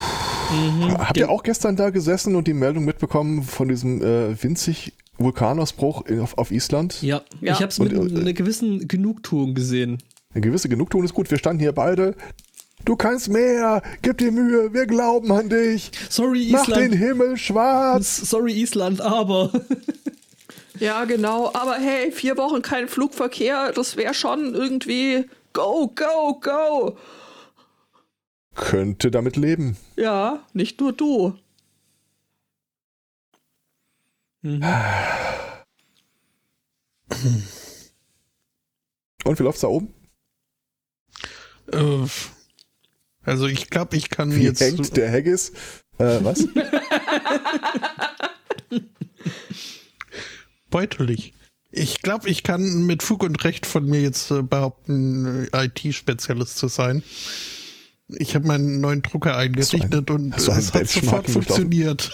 [0.00, 0.96] Mhm.
[0.98, 6.04] Habt ihr auch gestern da gesessen und die Meldung mitbekommen von diesem äh, winzig Vulkanausbruch
[6.20, 7.02] auf, auf Island?
[7.02, 7.52] Ja, Ja.
[7.52, 9.98] ich habe es mit Und, äh, einer gewissen Genugtuung gesehen.
[10.34, 11.30] Eine gewisse Genugtuung ist gut.
[11.30, 12.14] Wir standen hier beide.
[12.84, 13.82] Du kannst mehr.
[14.00, 14.72] Gib dir Mühe.
[14.72, 15.92] Wir glauben an dich.
[16.08, 16.94] Sorry, Mach den Island.
[16.96, 18.16] Himmel schwarz.
[18.28, 19.50] Sorry, Island, aber.
[20.80, 21.50] Ja, genau.
[21.54, 26.96] Aber hey, vier Wochen kein Flugverkehr, das wäre schon irgendwie go, go, go.
[28.56, 29.76] Könnte damit leben.
[29.96, 31.34] Ja, nicht nur du.
[34.42, 34.64] Mhm.
[39.24, 39.94] Und wie läuft's da oben?
[41.72, 42.06] Äh,
[43.22, 44.60] also ich glaube, ich kann Wie jetzt.
[44.60, 45.52] hängt der Haggis?
[45.98, 46.46] Äh, was?
[50.70, 51.34] Beutelig.
[51.70, 56.58] Ich glaube, ich kann mit Fug und Recht von mir jetzt äh, behaupten, äh, IT-Spezialist
[56.58, 57.02] zu sein.
[58.08, 62.10] Ich habe meinen neuen Drucker eingerichtet und es hat sofort funktioniert.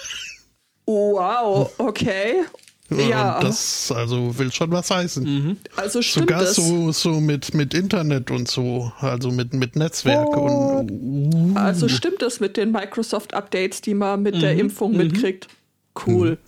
[0.88, 2.44] Wow, okay.
[2.88, 3.36] Ja.
[3.36, 5.22] Und das also will schon was heißen.
[5.22, 5.56] Mhm.
[5.76, 6.56] Also stimmt Sogar das.
[6.56, 12.22] so, so mit, mit Internet und so, also mit, mit Netzwerk und uh, Also stimmt
[12.22, 14.98] das mit den Microsoft-Updates, die man mit der Mhm, Impfung mhm.
[14.98, 15.48] mitkriegt.
[16.06, 16.38] Cool.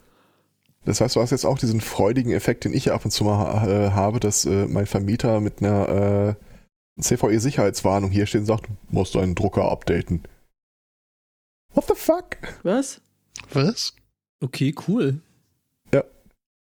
[0.86, 3.24] Das heißt, du hast jetzt auch diesen freudigen Effekt, den ich ja ab und zu
[3.24, 6.36] mal äh, habe, dass äh, mein Vermieter mit einer
[6.98, 10.22] äh, CVE-Sicherheitswarnung hier steht und sagt, musst deinen Drucker updaten.
[11.74, 12.38] What the fuck?
[12.62, 13.02] Was?
[13.52, 13.92] was?
[14.40, 15.20] Okay, cool.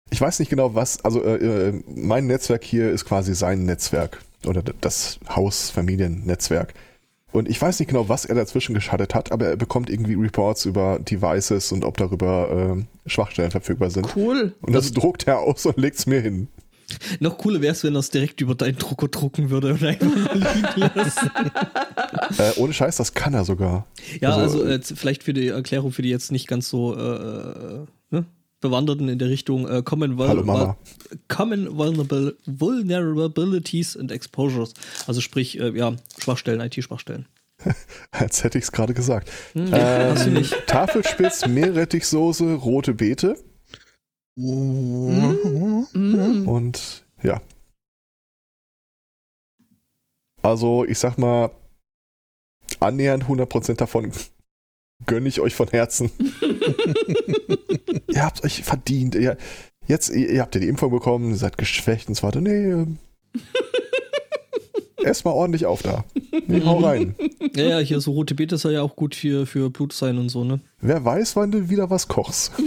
[0.09, 4.21] Ich weiß nicht genau was, also äh, äh, mein Netzwerk hier ist quasi sein Netzwerk
[4.45, 6.73] oder das Haus-Familien-Netzwerk.
[7.33, 10.65] Und ich weiß nicht genau, was er dazwischen geschaltet hat, aber er bekommt irgendwie Reports
[10.65, 14.15] über Devices und ob darüber äh, Schwachstellen verfügbar sind.
[14.15, 14.53] Cool.
[14.61, 16.47] Und das druckt er aus und legt's mir hin.
[17.19, 20.07] Noch cooler wäre es, wenn er es direkt über deinen Drucker drucken würde und einfach
[20.75, 21.31] liegen lassen.
[22.37, 23.85] Äh, ohne Scheiß, das kann er sogar.
[24.21, 26.99] Ja, Also, also, äh, vielleicht für die Erklärung für die jetzt nicht ganz so äh,
[26.99, 28.25] äh, ne?
[28.59, 30.75] Bewanderten in der Richtung äh, Common, Vul- Hallo.
[31.27, 34.73] Common Vulnerable Vulnerabilities and Exposures.
[35.07, 37.25] Also sprich, äh, ja, Schwachstellen, IT-Schwachstellen.
[38.11, 39.29] Als hätte ich es gerade gesagt.
[39.53, 40.45] Hm, Ähm.
[40.67, 43.35] Tafelspitz, Meerrettichsoße, rote Beete
[44.39, 45.83] Mm.
[46.47, 47.41] und ja.
[50.43, 51.49] Also, ich sag mal,
[52.79, 54.11] annähernd 100% davon
[55.07, 56.11] gönne ich euch von Herzen.
[58.07, 59.15] ihr habt euch verdient.
[59.15, 59.37] Ihr,
[59.87, 62.39] jetzt, ihr, ihr habt ja die Impfung bekommen, seid geschwächt und so weiter.
[62.39, 62.99] Nee, ähm,
[65.03, 66.05] erstmal ordentlich auf da.
[66.45, 67.15] Nee, hau rein.
[67.55, 70.29] Ja, ja, hier so rote Beete soll ja auch gut für, für Blut sein und
[70.29, 70.59] so, ne?
[70.79, 72.51] Wer weiß, wann du wieder was kochst.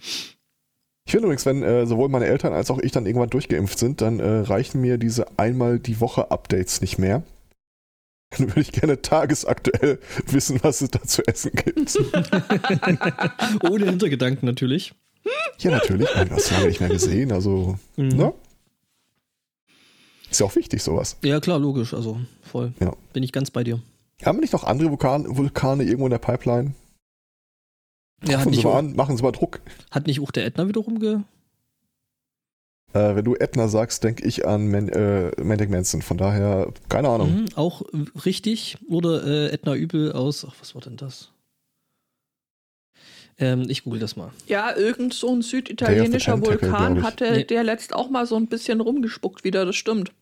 [0.00, 4.00] Ich finde übrigens, wenn äh, sowohl meine Eltern als auch ich dann irgendwann durchgeimpft sind,
[4.02, 7.22] dann äh, reichen mir diese einmal die Woche Updates nicht mehr.
[8.36, 11.96] Dann würde ich gerne tagesaktuell wissen, was es da zu essen gibt.
[13.70, 14.92] Ohne Hintergedanken natürlich.
[15.60, 16.08] ja, natürlich.
[16.10, 17.32] Ich habe lange nicht mehr gesehen.
[17.32, 18.08] Also, Mhm.
[18.08, 18.34] ne?
[20.30, 21.16] Ist ja auch wichtig, sowas.
[21.24, 22.74] Ja, klar, logisch, also voll.
[22.80, 22.92] Ja.
[23.14, 23.80] Bin ich ganz bei dir.
[24.22, 26.74] Haben wir nicht noch andere Vulkan Vulkane irgendwo in der Pipeline?
[28.26, 29.60] Ja, hat Rufen Sie nicht, mal an, machen Sie mal Druck.
[29.90, 31.20] hat nicht auch der Ätna wiederum ge.
[32.94, 36.00] Äh, wenn du Edna sagst, denke ich an Man äh, Manic Manson.
[36.02, 37.42] Von daher, keine Ahnung.
[37.42, 37.82] Mhm, auch
[38.24, 38.78] richtig.
[38.88, 40.46] Oder äh, Ätna Übel aus.
[40.48, 41.30] Ach, was war denn das?
[43.38, 44.30] Ähm, ich google das mal.
[44.46, 47.44] Ja, irgend so ein süditalienischer Vulkan hatte Nee.
[47.44, 50.12] der letzt auch mal so ein bisschen rumgespuckt wieder, das stimmt.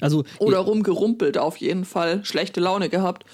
[0.00, 2.24] Also, Oder rumgerumpelt auf jeden Fall.
[2.24, 3.24] Schlechte Laune gehabt.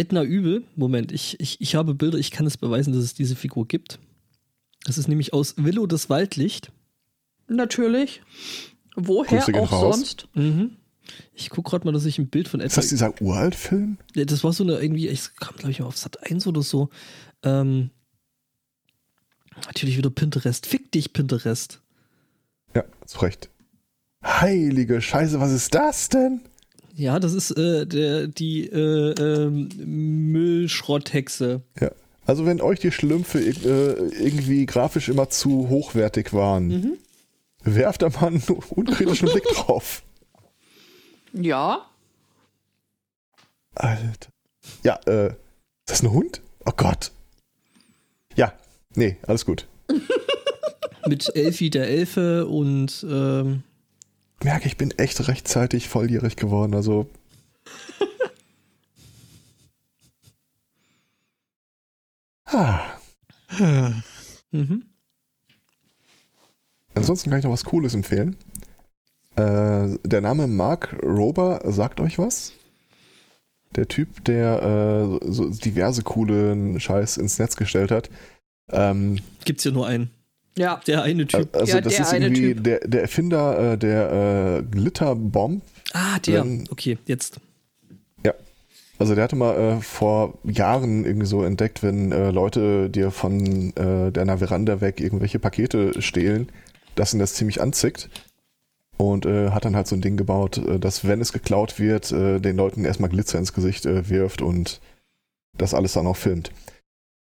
[0.00, 3.36] Edna Übel, Moment, ich, ich, ich habe Bilder, ich kann es beweisen, dass es diese
[3.36, 3.98] Figur gibt.
[4.84, 6.72] Das ist nämlich aus Willow das Waldlicht.
[7.48, 8.22] Natürlich.
[8.96, 9.96] Woher auch raus.
[9.96, 10.28] sonst?
[10.34, 10.76] Mhm.
[11.34, 13.98] Ich gucke gerade mal, dass ich ein Bild von Ist Edna das dieser Uralt-Film?
[14.14, 16.62] Ja, Das war so eine irgendwie, ich kam glaube ich mal auf Sat 1 oder
[16.62, 16.88] so.
[17.42, 17.90] Ähm,
[19.66, 20.64] natürlich wieder Pinterest.
[20.64, 21.82] Fick dich, Pinterest.
[22.74, 23.50] Ja, zu Recht.
[24.24, 26.40] Heilige Scheiße, was ist das denn?
[27.00, 31.62] Ja, das ist äh, der, die äh, ähm, Müllschrotthexe.
[31.80, 31.92] Ja.
[32.26, 33.52] Also wenn euch die Schlümpfe äh,
[34.22, 36.92] irgendwie grafisch immer zu hochwertig waren, Mhm.
[37.62, 40.02] werft da mal einen unkritischen Blick drauf.
[41.32, 41.86] Ja.
[43.74, 44.28] Alter.
[44.84, 45.36] Ja, äh, ist
[45.86, 46.42] das ein Hund?
[46.66, 47.12] Oh Gott.
[48.36, 48.52] Ja,
[48.94, 49.66] nee, alles gut.
[51.08, 53.62] Mit Elfi der Elfe und ähm,
[54.42, 57.08] Merke, ich bin echt rechtzeitig volljährig geworden, also.
[62.52, 62.82] Ah.
[64.50, 64.84] mhm.
[66.94, 68.36] Ansonsten kann ich noch was Cooles empfehlen.
[69.36, 72.52] Äh, der Name Mark Rober sagt euch was?
[73.76, 74.62] Der Typ, der
[75.22, 78.10] äh, so diverse coolen Scheiß ins Netz gestellt hat.
[78.68, 80.10] Ähm, gibt's ja nur einen.
[80.60, 80.80] Ja.
[80.86, 81.54] Der eine Typ.
[81.56, 82.64] also Ja, das der ist eine irgendwie Typ.
[82.64, 85.62] der, der Erfinder äh, der äh, Glitterbomb.
[85.92, 86.40] Ah, der.
[86.42, 87.40] Ähm, Okay, jetzt.
[88.98, 93.74] Also der hatte mal äh, vor Jahren irgendwie so entdeckt, wenn äh, Leute dir von
[93.74, 96.50] äh, deiner Veranda weg irgendwelche Pakete stehlen,
[96.96, 98.10] dass ihn das ziemlich anzickt.
[98.98, 102.12] Und äh, hat dann halt so ein Ding gebaut, äh, dass wenn es geklaut wird,
[102.12, 104.82] äh, den Leuten erstmal Glitzer ins Gesicht äh, wirft und
[105.56, 106.52] das alles dann auch filmt.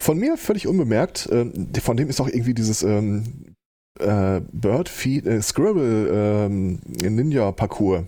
[0.01, 3.55] Von mir völlig unbemerkt, äh, von dem ist auch irgendwie dieses ähm,
[3.99, 8.03] äh, Bird Feed, äh, Scribble ähm, Ninja Parcours.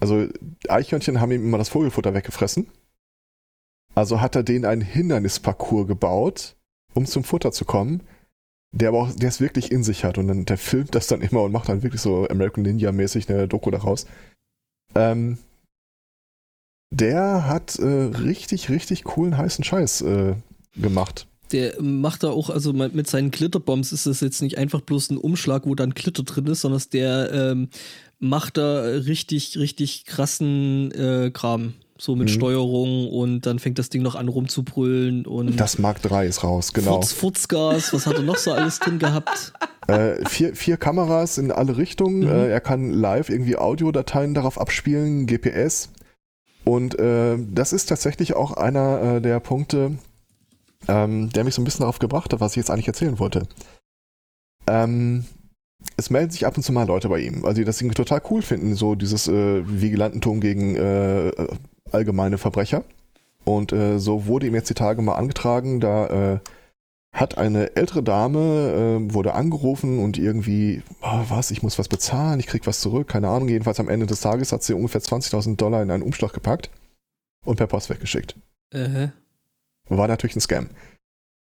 [0.00, 0.26] Also
[0.68, 2.68] Eichhörnchen haben ihm immer das Vogelfutter weggefressen.
[3.94, 6.56] Also hat er denen einen Hindernisparcours gebaut,
[6.92, 8.02] um zum Futter zu kommen,
[8.72, 11.22] der aber auch, der es wirklich in sich hat und dann, der filmt das dann
[11.22, 14.06] immer und macht dann wirklich so American Ninja-mäßig eine Doku daraus.
[14.94, 15.38] Ähm,
[16.90, 20.34] der hat äh, richtig, richtig coolen heißen Scheiß äh,
[20.76, 21.26] gemacht.
[21.52, 25.16] Der macht da auch, also mit seinen Glitterbombs ist das jetzt nicht einfach bloß ein
[25.16, 27.68] Umschlag, wo dann Glitter drin ist, sondern der ähm,
[28.18, 31.74] macht da richtig, richtig krassen äh, Kram.
[31.98, 32.32] So mit Mhm.
[32.32, 36.74] Steuerung und dann fängt das Ding noch an rumzubrüllen und Das Mark 3 ist raus,
[36.74, 36.96] genau.
[36.96, 39.52] Furz, Furzgas, was hat er noch so alles drin gehabt?
[39.88, 42.22] Äh, vier, vier Kameras in alle Richtungen.
[42.22, 42.26] Mhm.
[42.28, 45.90] Äh, er kann live irgendwie Audiodateien darauf abspielen, GPS.
[46.66, 49.92] Und äh, das ist tatsächlich auch einer äh, der Punkte,
[50.88, 53.46] ähm, der mich so ein bisschen darauf gebracht hat, was ich jetzt eigentlich erzählen wollte.
[54.66, 55.24] Ähm,
[55.96, 58.20] es melden sich ab und zu mal Leute bei ihm, also die das irgendwie total
[58.30, 61.30] cool finden, so dieses äh, Vigilantentum gegen äh,
[61.92, 62.82] allgemeine Verbrecher.
[63.44, 66.38] Und äh, so wurde ihm jetzt die Tage mal angetragen, da äh,
[67.16, 68.38] hat eine ältere Dame,
[69.08, 73.08] äh, wurde angerufen und irgendwie, oh, was, ich muss was bezahlen, ich krieg was zurück,
[73.08, 73.48] keine Ahnung.
[73.48, 76.70] Jedenfalls am Ende des Tages hat sie ungefähr 20.000 Dollar in einen Umschlag gepackt
[77.44, 78.36] und per Post weggeschickt.
[78.70, 79.08] Äh,
[79.88, 80.68] War natürlich ein Scam.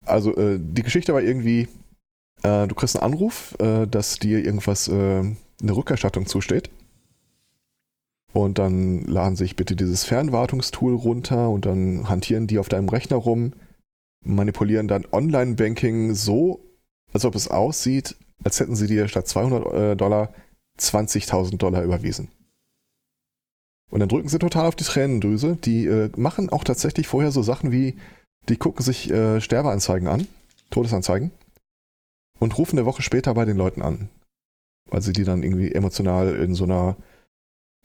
[0.07, 1.69] Also äh, die Geschichte war irgendwie,
[2.43, 4.93] äh, du kriegst einen Anruf, äh, dass dir irgendwas, äh,
[5.63, 6.71] eine Rückerstattung zusteht.
[8.33, 13.17] Und dann laden sich bitte dieses Fernwartungstool runter und dann hantieren die auf deinem Rechner
[13.17, 13.53] rum,
[14.23, 16.61] manipulieren dann Online-Banking so,
[17.13, 20.33] als ob es aussieht, als hätten sie dir statt 200 äh, Dollar
[20.79, 22.29] 20.000 Dollar überwiesen.
[23.91, 25.57] Und dann drücken sie total auf die Tränendrüse.
[25.57, 27.97] Die äh, machen auch tatsächlich vorher so Sachen wie,
[28.49, 30.29] die gucken sich äh, Sterbeanzeigen an,
[30.71, 31.33] Todesanzeigen,
[32.39, 34.09] und rufen eine Woche später bei den Leuten an.
[34.89, 36.97] Weil sie die dann irgendwie emotional in so einer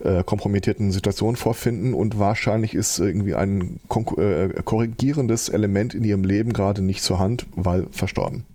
[0.03, 3.79] äh, kompromittierten Situation vorfinden und wahrscheinlich ist irgendwie ein
[4.17, 8.45] äh, korrigierendes Element in ihrem Leben gerade nicht zur Hand, weil verstorben.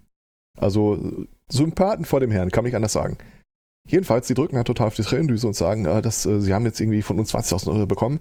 [0.58, 3.16] Also Sympathen vor dem Herrn, kann man nicht anders sagen.
[3.88, 6.64] Jedenfalls, sie drücken halt total auf die Tränendüse und sagen, äh, dass äh, sie haben
[6.64, 8.20] jetzt irgendwie von uns 20.000 Euro bekommen.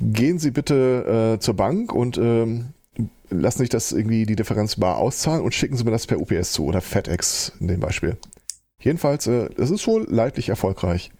[0.00, 2.68] Gehen Sie bitte äh, zur Bank und ähm,
[3.30, 6.52] lassen sich das irgendwie die Differenz bar auszahlen und schicken Sie mir das per UPS
[6.52, 8.16] zu oder FedEx in dem Beispiel.
[8.80, 11.10] Jedenfalls, äh, es ist wohl leidlich erfolgreich.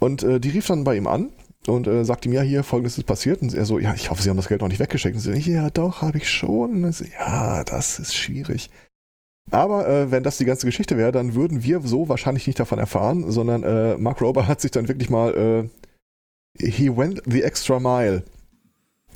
[0.00, 1.30] Und äh, die rief dann bei ihm an
[1.66, 3.42] und äh, sagte ihm, ja, hier, folgendes ist passiert.
[3.42, 5.14] Und er so, ja, ich hoffe, Sie haben das Geld noch nicht weggeschickt.
[5.14, 6.84] Und sie so, ja, doch, habe ich schon.
[6.84, 8.70] Und so, ja, das ist schwierig.
[9.50, 12.78] Aber äh, wenn das die ganze Geschichte wäre, dann würden wir so wahrscheinlich nicht davon
[12.78, 15.68] erfahren, sondern äh, Mark Rober hat sich dann wirklich mal, äh,
[16.58, 18.24] he went the extra mile,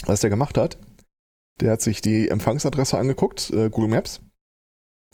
[0.07, 0.79] was der gemacht hat.
[1.61, 4.21] Der hat sich die Empfangsadresse angeguckt, äh, Google Maps.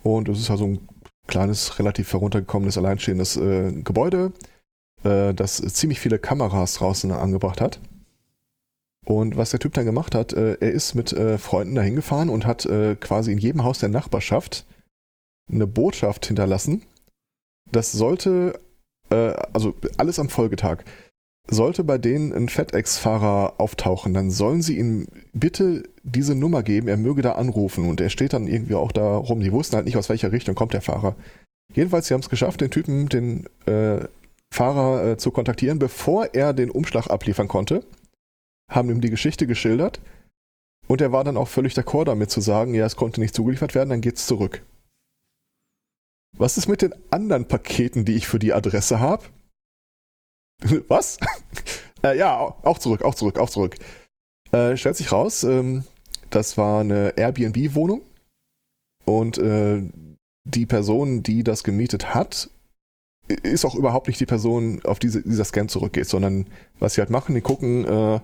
[0.03, 0.89] Und es ist ja so ein
[1.27, 4.33] kleines, relativ heruntergekommenes, alleinstehendes äh, Gebäude,
[5.05, 7.81] äh, das ziemlich viele Kameras draußen angebracht hat.
[9.05, 12.29] Und was der Typ dann gemacht hat, äh, er ist mit äh, Freunden dahin gefahren
[12.29, 14.67] und hat äh, quasi in jedem Haus der Nachbarschaft
[15.51, 16.83] eine Botschaft hinterlassen.
[17.73, 18.61] Das sollte,
[19.11, 20.85] äh, also alles am Folgetag,
[21.49, 26.97] sollte bei denen ein FedEx-Fahrer auftauchen, dann sollen sie ihm bitte diese Nummer geben, er
[26.97, 27.89] möge da anrufen.
[27.89, 29.41] Und er steht dann irgendwie auch da rum.
[29.41, 31.17] Die wussten halt nicht, aus welcher Richtung kommt der Fahrer.
[31.75, 34.05] Jedenfalls, sie haben es geschafft, den Typen, den äh,
[34.53, 37.85] Fahrer äh, zu kontaktieren, bevor er den Umschlag abliefern konnte.
[38.71, 40.01] Haben ihm die Geschichte geschildert.
[40.87, 43.75] Und er war dann auch völlig d'accord damit zu sagen, ja, es konnte nicht zugeliefert
[43.75, 44.63] werden, dann geht's zurück.
[46.37, 49.25] Was ist mit den anderen Paketen, die ich für die Adresse habe?
[50.89, 51.19] Was?
[52.03, 53.77] äh, ja, auch zurück, auch zurück, auch zurück.
[54.53, 55.85] Äh, stellt sich raus, ähm,
[56.31, 58.03] das war eine Airbnb-Wohnung
[59.05, 59.83] und äh,
[60.45, 62.51] die Person, die das gemietet hat,
[63.35, 66.47] ist auch überhaupt nicht die Person, auf die dieser Scan zurückgeht, sondern
[66.79, 68.21] was sie halt machen, die gucken, äh,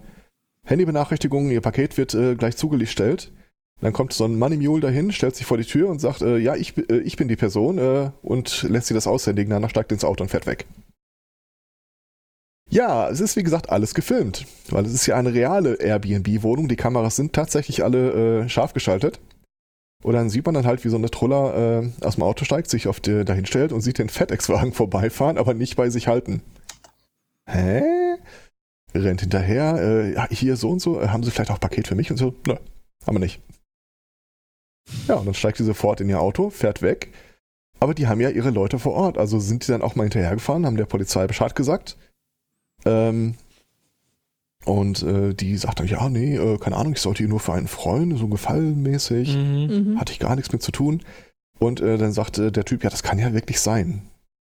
[0.64, 3.32] Handybenachrichtigungen, ihr Paket wird äh, gleich zugestellt.
[3.80, 6.38] Dann kommt so ein Money Mule dahin, stellt sich vor die Tür und sagt, äh,
[6.38, 9.92] ja, ich, äh, ich bin die Person äh, und lässt sie das aushändigen, danach steigt
[9.92, 10.66] ins Auto und fährt weg.
[12.68, 16.68] Ja, es ist wie gesagt alles gefilmt, weil es ist ja eine reale Airbnb-Wohnung.
[16.68, 19.20] Die Kameras sind tatsächlich alle äh, scharf geschaltet.
[20.06, 22.70] Und dann sieht man dann halt, wie so eine Troller äh, aus dem Auto steigt,
[22.70, 26.42] sich auf die, dahin stellt und sieht den FedEx-Wagen vorbeifahren, aber nicht bei sich halten.
[27.44, 27.82] Hä?
[28.94, 32.12] Rennt hinterher, äh, hier so und so, äh, haben sie vielleicht auch Paket für mich
[32.12, 32.36] und so?
[32.46, 32.54] Nö,
[33.04, 33.40] haben wir nicht.
[35.08, 37.12] Ja, und dann steigt sie sofort in ihr Auto, fährt weg.
[37.80, 40.66] Aber die haben ja ihre Leute vor Ort, also sind die dann auch mal hinterhergefahren,
[40.66, 41.96] haben der Polizei Bescheid gesagt.
[42.84, 43.34] Ähm,
[44.66, 47.54] und äh, die sagt dann, ja, nee, äh, keine Ahnung, ich sollte hier nur für
[47.54, 49.34] einen Freund, so gefallenmäßig.
[49.36, 49.66] Mhm.
[49.92, 50.00] Mhm.
[50.00, 51.02] Hatte ich gar nichts mit zu tun.
[51.58, 54.02] Und äh, dann sagte der Typ, ja, das kann ja wirklich sein.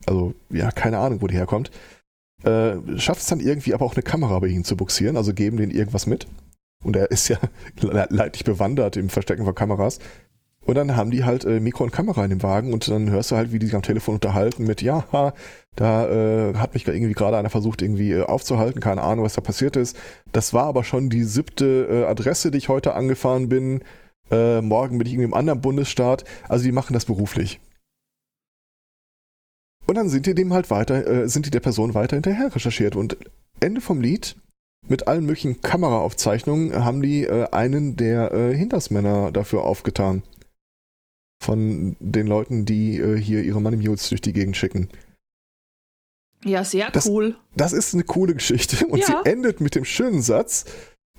[0.07, 1.71] Also, ja, keine Ahnung, wo die herkommt.
[2.45, 5.57] Äh, schafft es dann irgendwie aber auch eine Kamera bei ihnen zu buxieren, also geben
[5.57, 6.27] denen irgendwas mit.
[6.85, 7.39] Und er ist ja
[7.81, 9.99] le- leidlich bewandert im Verstecken von Kameras.
[10.69, 13.31] Und dann haben die halt äh, Mikro und Kamera in dem Wagen und dann hörst
[13.31, 15.33] du halt, wie die sich am Telefon unterhalten mit, ja, ha,
[15.77, 19.41] da äh, hat mich irgendwie gerade einer versucht, irgendwie äh, aufzuhalten, keine Ahnung, was da
[19.41, 19.97] passiert ist.
[20.31, 23.81] Das war aber schon die siebte äh, Adresse, die ich heute angefahren bin.
[24.31, 26.25] Äh, morgen bin ich irgendwie im anderen Bundesstaat.
[26.51, 27.61] Also die machen das beruflich.
[29.87, 32.95] Und dann sind die dem halt weiter, äh, sind die der Person weiter hinterher recherchiert.
[32.95, 33.17] Und
[33.59, 34.37] Ende vom Lied,
[34.87, 40.23] mit allen möglichen Kameraaufzeichnungen, haben die äh, einen der äh, Hintersmänner dafür aufgetan.
[41.41, 44.89] Von den Leuten, die äh, hier ihre Money Mules durch die Gegend schicken.
[46.45, 47.37] Ja, sehr Das- cool.
[47.57, 49.07] Das ist eine coole Geschichte und Ja.
[49.25, 50.65] sie endet mit dem schönen Satz,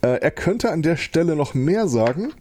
[0.01, 2.33] äh, er könnte an der Stelle noch mehr sagen,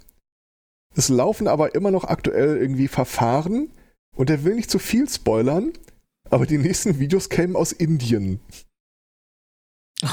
[0.95, 3.71] es laufen aber immer noch aktuell irgendwie Verfahren
[4.17, 5.73] und er will nicht zu viel spoilern,
[6.31, 8.41] aber die nächsten Videos kämen aus Indien.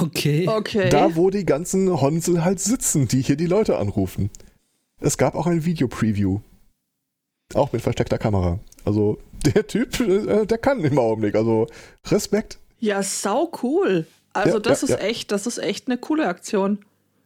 [0.02, 0.48] Okay.
[0.48, 0.90] Okay.
[0.90, 4.30] Da, wo die ganzen Honsel halt sitzen, die hier die Leute anrufen.
[5.00, 6.40] Es gab auch ein Video-Preview.
[7.54, 8.60] Auch mit versteckter Kamera.
[8.84, 11.36] Also der Typ, äh, der kann im Augenblick.
[11.36, 11.68] Also
[12.08, 12.58] Respekt.
[12.80, 14.08] Ja, sau cool.
[14.34, 15.08] Also Ja, das ja, ist ja.
[15.08, 16.80] echt, das ist echt eine coole Aktion.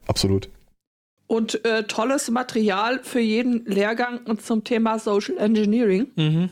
[0.06, 0.48] Absolut.
[1.26, 6.08] Und äh, tolles Material für jeden Lehrgang und zum Thema Social Engineering.
[6.16, 6.50] Mhm.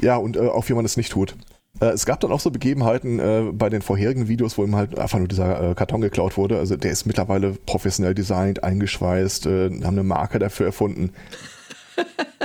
[0.00, 1.34] Ja, und äh, auch wie man es nicht tut.
[1.80, 4.98] Äh, es gab dann auch so Begebenheiten äh, bei den vorherigen Videos, wo ihm halt
[4.98, 6.58] einfach nur dieser äh, Karton geklaut wurde.
[6.58, 11.12] Also der ist mittlerweile professionell designt, eingeschweißt, äh, haben eine Marke dafür erfunden.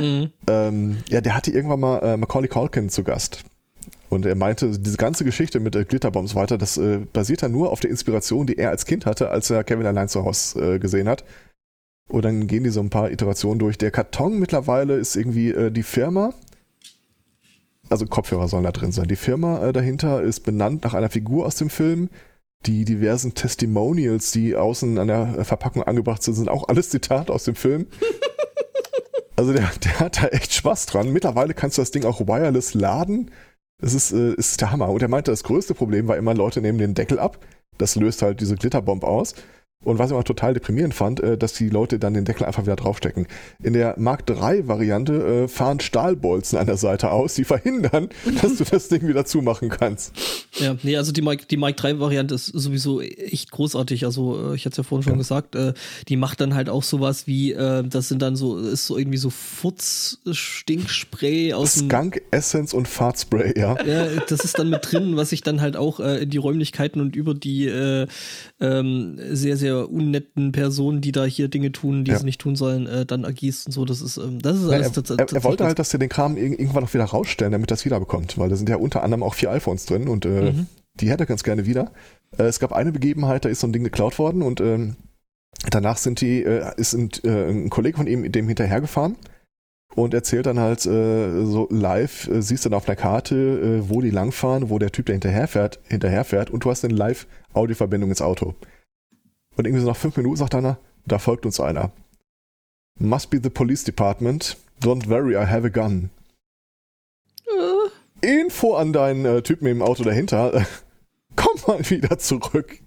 [0.01, 0.31] Mhm.
[0.47, 3.43] Ähm, ja, der hatte irgendwann mal äh, Macaulay Culkin zu Gast.
[4.09, 7.71] Und er meinte, diese ganze Geschichte mit äh, Glitterbombs weiter, das äh, basiert dann nur
[7.71, 11.07] auf der Inspiration, die er als Kind hatte, als er Kevin allein zu Hause gesehen
[11.07, 11.23] hat.
[12.09, 13.77] Und dann gehen die so ein paar Iterationen durch.
[13.77, 16.33] Der Karton mittlerweile ist irgendwie die Firma,
[17.93, 19.07] also Kopfhörer sollen da drin sein.
[19.07, 22.09] Die Firma äh, dahinter ist benannt nach einer Figur aus dem Film.
[22.65, 27.31] Die diversen Testimonials, die außen an der äh, Verpackung angebracht sind, sind auch alles Zitate
[27.31, 27.87] aus dem Film.
[29.35, 31.11] Also der, der hat da echt Spaß dran.
[31.11, 33.31] Mittlerweile kannst du das Ding auch wireless laden.
[33.79, 34.89] Das ist, äh, ist der Hammer.
[34.89, 37.39] Und er meinte, das größte Problem war immer, Leute nehmen den Deckel ab.
[37.79, 39.33] Das löst halt diese Glitterbomb aus.
[39.83, 42.63] Und was ich immer total deprimierend fand, äh, dass die Leute dann den Deckel einfach
[42.63, 43.27] wieder draufstecken.
[43.61, 48.09] In der Mark III Variante äh, fahren Stahlbolzen an der Seite aus, die verhindern,
[48.41, 50.13] dass du das Ding wieder zumachen kannst.
[50.59, 54.05] Ja, nee, also die Mike, die Mike 3 Variante ist sowieso echt großartig.
[54.05, 55.17] Also, äh, ich hatte es ja vorhin schon Ja.
[55.17, 55.55] gesagt,
[56.07, 59.29] die macht dann halt auch sowas wie, das sind dann so, ist so irgendwie so
[59.29, 61.75] Futz-Stinkspray aus.
[61.75, 63.75] Skunk Essence und Fartspray, ja.
[63.85, 67.15] Ja, das ist dann mit drin, was sich dann halt auch in die Räumlichkeiten und
[67.15, 68.07] über die äh,
[68.59, 72.19] ähm, sehr, sehr unnetten Personen, die da hier Dinge tun, die Ja.
[72.19, 73.85] sie nicht tun sollen, äh, dann agierst und so.
[73.85, 75.99] Das ist, ähm, das ist alles er, tats- er, er tatsächlich wollte halt, dass sie
[75.99, 78.77] den Kram ir- irgendwann noch wieder rausstellen, damit das wieder bekommt, weil da sind ja
[78.77, 80.67] unter anderem auch vier iPhones drin und äh, Mhm.
[80.99, 81.91] die hätte er ganz gerne wieder.
[82.37, 84.95] Äh, es gab eine Begebenheit, da ist so ein Ding geklaut worden und ähm,
[85.69, 89.15] danach sind die, äh, ist ein, äh, ein Kollege von ihm dem hinterhergefahren
[89.95, 93.35] und erzählt dann halt äh, so live, äh, siehst dann auf einer Karte,
[93.85, 98.09] äh, wo die langfahren, wo der Typ, der hinterherfährt, hinterherfährt und du hast eine Live-Audioverbindung
[98.09, 98.55] ins Auto.
[99.55, 101.91] Und irgendwie so nach fünf Minuten sagt einer, da folgt uns einer.
[102.99, 104.57] Must be the police department.
[104.81, 106.09] Don't worry, I have a gun.
[107.47, 110.65] Äh, Info an deinen äh, Typen im Auto dahinter.
[111.35, 112.79] Komm mal wieder zurück.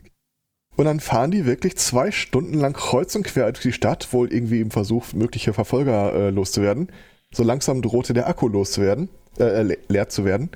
[0.76, 4.32] Und dann fahren die wirklich zwei Stunden lang kreuz und quer durch die Stadt, wohl
[4.32, 6.88] irgendwie im Versuch, mögliche Verfolger äh, loszuwerden.
[7.32, 9.08] So langsam drohte der Akku loszuwerden,
[9.38, 10.50] äh, le leer zu werden.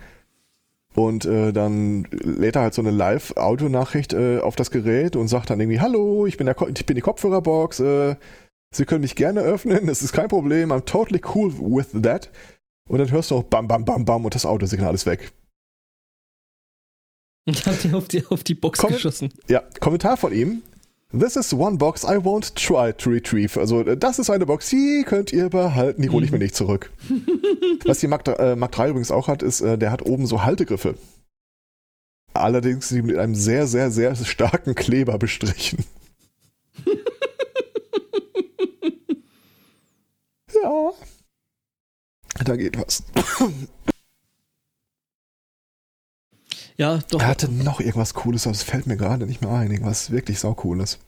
[0.94, 5.50] Und äh, dann lädt er halt so eine Live-Audionachricht äh, auf das Gerät und sagt
[5.50, 8.16] dann irgendwie, hallo, ich bin, der Ko ich bin die Kopfhörerbox, äh,
[8.72, 12.30] Sie können mich gerne öffnen, es ist kein Problem, I'm totally cool with that.
[12.88, 15.32] Und dann hörst du auch bam, bam, bam, bam und das Autosignal ist weg.
[17.46, 18.92] Ich hab die auf die, auf die Box Komm.
[18.92, 19.32] geschossen.
[19.48, 20.62] Ja, Kommentar von ihm.
[21.12, 23.58] This is one box I won't try to retrieve.
[23.58, 26.54] Also, äh, das ist eine Box, die könnt ihr behalten, die hole ich mir nicht
[26.54, 26.92] zurück.
[27.84, 30.44] Was die Mark, äh, Mark 3 übrigens auch hat, ist, äh, der hat oben so
[30.44, 30.94] Haltegriffe.
[32.32, 35.84] Allerdings sind die mit einem sehr, sehr, sehr starken Kleber bestrichen.
[40.62, 40.92] ja.
[42.44, 43.02] Da geht was.
[46.80, 47.20] Ja, doch.
[47.20, 49.70] Er hatte noch irgendwas Cooles, aber es fällt mir gerade nicht mehr ein.
[49.70, 50.98] Irgendwas wirklich saucooles.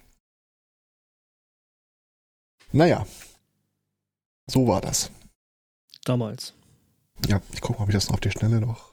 [2.73, 3.07] Naja.
[4.47, 5.11] So war das.
[6.05, 6.53] Damals.
[7.27, 8.93] Ja, ich gucke mal, ob ich das noch auf die Schnelle noch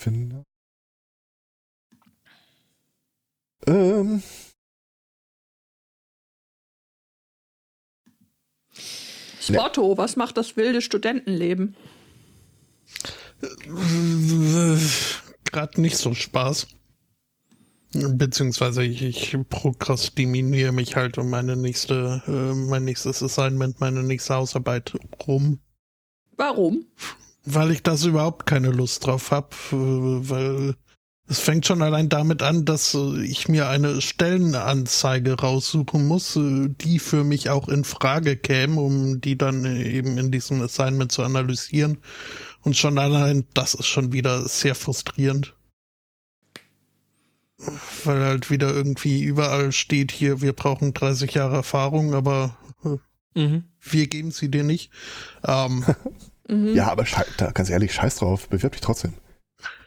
[0.00, 0.44] finde.
[3.66, 4.22] Ähm,
[9.40, 11.74] Spotto, was macht das wilde Studentenleben?
[15.52, 16.66] Gerade nicht so Spaß.
[17.92, 24.34] Beziehungsweise ich, ich prokrastiniere mich halt um meine nächste, äh, mein nächstes Assignment, meine nächste
[24.34, 24.92] Hausarbeit
[25.26, 25.60] rum.
[26.36, 26.84] Warum?
[27.44, 30.74] Weil ich das überhaupt keine Lust drauf habe, weil
[31.28, 37.24] es fängt schon allein damit an, dass ich mir eine Stellenanzeige raussuchen muss, die für
[37.24, 41.98] mich auch in Frage käme, um die dann eben in diesem Assignment zu analysieren.
[42.66, 45.54] Und schon allein das ist schon wieder sehr frustrierend.
[48.04, 52.96] Weil halt wieder irgendwie überall steht hier, wir brauchen 30 Jahre Erfahrung, aber äh,
[53.40, 53.64] Mhm.
[53.80, 54.90] wir geben sie dir nicht.
[55.46, 55.84] Ähm,
[56.48, 56.74] Mhm.
[56.74, 57.04] ja, aber
[57.38, 59.14] da, ganz ehrlich, scheiß drauf, bewirb dich trotzdem.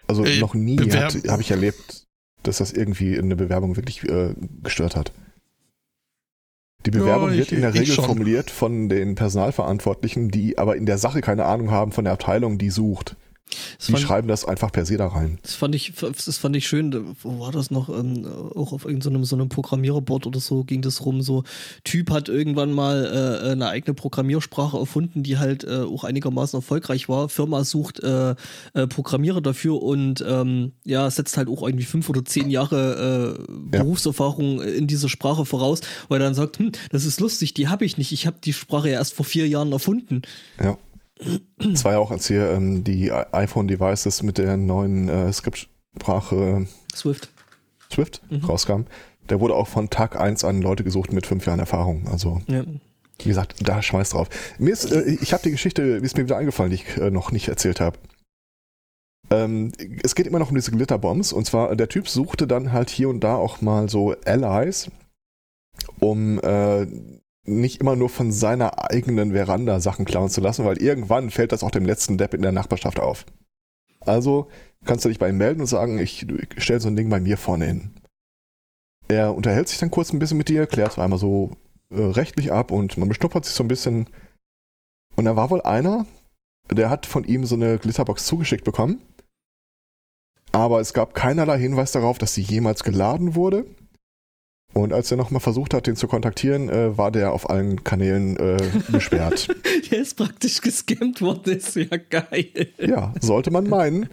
[0.08, 2.08] Also Äh, noch nie habe ich erlebt,
[2.44, 5.12] dass das irgendwie eine Bewerbung wirklich äh, gestört hat.
[6.86, 8.06] Die Bewerbung Ja, wird ich- in der Regel schon.
[8.06, 12.58] formuliert von den Personalverantwortlichen, die aber in der Sache keine Ahnung haben von der Abteilung,
[12.58, 13.16] die sucht.
[13.78, 15.40] Das Die fand, schreiben das einfach per se da rein.
[15.42, 17.16] das fand ich, das fand ich schön.
[17.22, 17.90] Wo war das noch?
[17.90, 18.26] Ähm,
[18.56, 21.22] auch auf irgendeinem so einem Programmiererboard oder so ging das rum.
[21.22, 21.44] So
[21.84, 27.10] Typ hat irgendwann mal äh, eine eigene Programmiersprache erfunden, die halt äh, auch einigermaßen erfolgreich
[27.10, 27.30] war.
[27.30, 28.36] Firma sucht äh,
[28.74, 33.52] äh, Programmierer dafür und ähm, ja setzt halt auch irgendwie fünf oder zehn Jahre äh,
[33.78, 37.86] Berufserfahrung in dieser Sprache voraus, weil er dann sagt, hm, das ist lustig, die habe
[37.86, 38.12] ich nicht.
[38.12, 40.22] Ich habe die Sprache ja erst vor vier Jahren erfunden.
[40.62, 40.78] Ja.
[41.58, 46.66] Das war ja auch, als hier ähm, die iPhone-Devices mit der neuen äh, Skriptsprache
[46.96, 47.30] Swift.
[47.92, 48.84] Swift rauskam.
[49.30, 52.08] Der wurde auch von Tag 1 an Leute gesucht mit fünf Jahren Erfahrung.
[52.08, 52.64] Also, Ja.
[53.22, 54.30] wie gesagt, da schmeiß drauf.
[54.58, 57.12] Mir ist, äh, ich habe die Geschichte, wie ist mir wieder eingefallen, die ich äh,
[57.12, 57.98] noch nicht erzählt habe.
[59.32, 59.72] Ähm,
[60.04, 63.10] es geht immer noch um diese Glitterbombs und zwar der Typ suchte dann halt hier
[63.10, 64.90] und da auch mal so Allies,
[66.00, 66.88] um äh,
[67.50, 71.64] nicht immer nur von seiner eigenen Veranda Sachen klauen zu lassen, weil irgendwann fällt das
[71.64, 73.26] auch dem letzten Depp in der Nachbarschaft auf.
[74.02, 74.48] Also
[74.86, 77.20] kannst du dich bei ihm melden und sagen, ich, ich stelle so ein Ding bei
[77.20, 77.92] mir vorne hin.
[79.08, 81.52] Er unterhält sich dann kurz ein bisschen mit dir, klärt so einmal so
[81.92, 84.08] äh, rechtlich ab und man beschnuppert sich so ein bisschen.
[85.16, 86.06] Und da war wohl einer,
[86.72, 89.02] der hat von ihm so eine Glitterbox zugeschickt bekommen.
[90.52, 93.66] Aber es gab keinerlei Hinweis darauf, dass sie jemals geladen wurde.
[94.74, 98.38] Und als er nochmal versucht hat, den zu kontaktieren, äh, war der auf allen Kanälen
[98.38, 98.58] äh,
[98.92, 99.48] gesperrt.
[99.90, 102.68] Der ist praktisch gescammt worden, ist ja geil.
[102.78, 104.10] ja, sollte man meinen.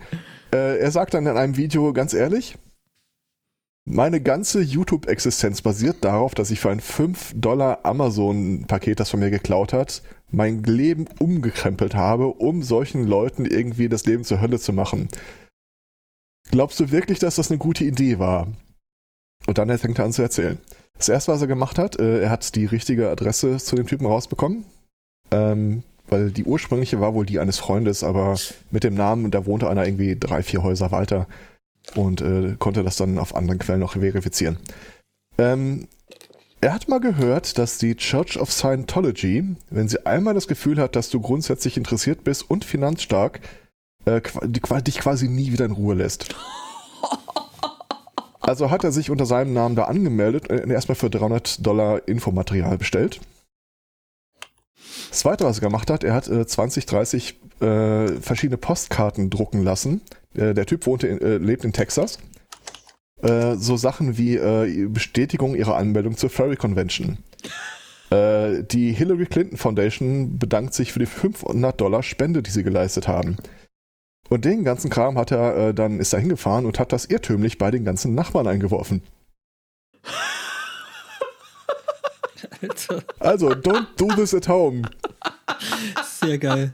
[0.52, 2.56] Äh, er sagt dann in einem Video ganz ehrlich,
[3.88, 9.30] meine ganze YouTube-Existenz basiert darauf, dass ich für ein 5 Dollar Amazon-Paket, das von mir
[9.30, 14.72] geklaut hat, mein Leben umgekrempelt habe, um solchen Leuten irgendwie das Leben zur Hölle zu
[14.72, 15.08] machen.
[16.50, 18.48] Glaubst du wirklich, dass das eine gute Idee war?
[19.46, 20.58] Und dann fängt er an zu erzählen.
[20.98, 24.06] Das erste, was er gemacht hat, äh, er hat die richtige Adresse zu dem Typen
[24.06, 24.64] rausbekommen.
[25.30, 28.36] Ähm, weil die ursprüngliche war wohl die eines Freundes, aber
[28.70, 31.26] mit dem Namen, da wohnte einer irgendwie drei, vier Häuser weiter
[31.94, 34.58] und äh, konnte das dann auf anderen Quellen noch verifizieren.
[35.38, 35.88] Ähm,
[36.60, 40.96] er hat mal gehört, dass die Church of Scientology, wenn sie einmal das Gefühl hat,
[40.96, 43.40] dass du grundsätzlich interessiert bist und finanzstark,
[44.04, 46.34] äh, dich quasi nie wieder in Ruhe lässt.
[48.46, 52.78] Also hat er sich unter seinem Namen da angemeldet und erstmal für 300 Dollar Infomaterial
[52.78, 53.20] bestellt.
[55.10, 59.64] Das zweite, was er gemacht hat, er hat äh, 20, 30 äh, verschiedene Postkarten drucken
[59.64, 60.00] lassen.
[60.34, 62.20] Äh, der Typ wohnte in, äh, lebt in Texas.
[63.20, 67.18] Äh, so Sachen wie äh, Bestätigung ihrer Anmeldung zur Furry Convention.
[68.10, 73.08] Äh, die Hillary Clinton Foundation bedankt sich für die 500 Dollar Spende, die sie geleistet
[73.08, 73.38] haben.
[74.28, 77.58] Und den ganzen Kram hat er äh, dann ist er hingefahren und hat das irrtümlich
[77.58, 79.02] bei den ganzen Nachbarn eingeworfen.
[82.62, 84.82] Alter, Also, don't do this at home.
[86.20, 86.72] sehr geil.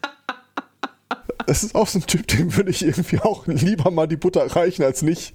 [1.46, 4.44] Das ist auch so ein Typ, dem würde ich irgendwie auch lieber mal die Butter
[4.54, 5.34] reichen als nicht.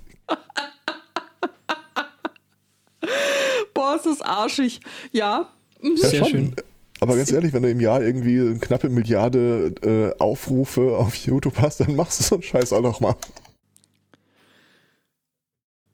[3.74, 4.80] Boah, ist das arschig.
[5.12, 5.50] Ja.
[5.96, 6.28] Sehr schon.
[6.30, 6.56] schön.
[7.00, 11.60] Aber ganz ehrlich, wenn du im Jahr irgendwie eine knappe Milliarde äh, Aufrufe auf YouTube
[11.60, 13.16] hast, dann machst du so einen Scheiß auch noch mal.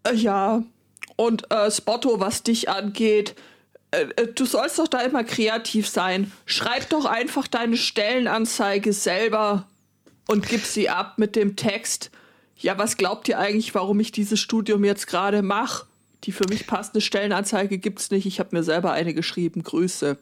[0.03, 0.63] Äh, Ja.
[1.15, 3.35] Und äh, Spotto, was dich angeht,
[3.91, 6.31] äh, äh, du sollst doch da immer kreativ sein.
[6.45, 9.67] Schreib doch einfach deine Stellenanzeige selber
[10.27, 12.09] und gib sie ab mit dem Text.
[12.57, 15.85] Ja, was glaubt ihr eigentlich, warum ich dieses Studium jetzt gerade mache?
[16.23, 18.25] Die für mich passende Stellenanzeige gibt's nicht.
[18.25, 19.61] Ich habe mir selber eine geschrieben.
[19.61, 20.17] Grüße.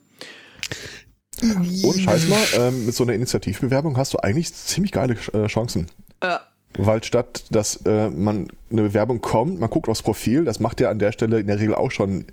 [1.41, 5.87] Und scheiß mal, ähm, mit so einer Initiativbewerbung hast du eigentlich ziemlich geile äh, Chancen.
[6.19, 6.37] Äh,
[6.77, 10.89] Weil statt, dass äh, man eine Bewerbung kommt, man guckt aufs Profil, das macht ja
[10.89, 12.25] an der Stelle in der Regel auch schon, äh,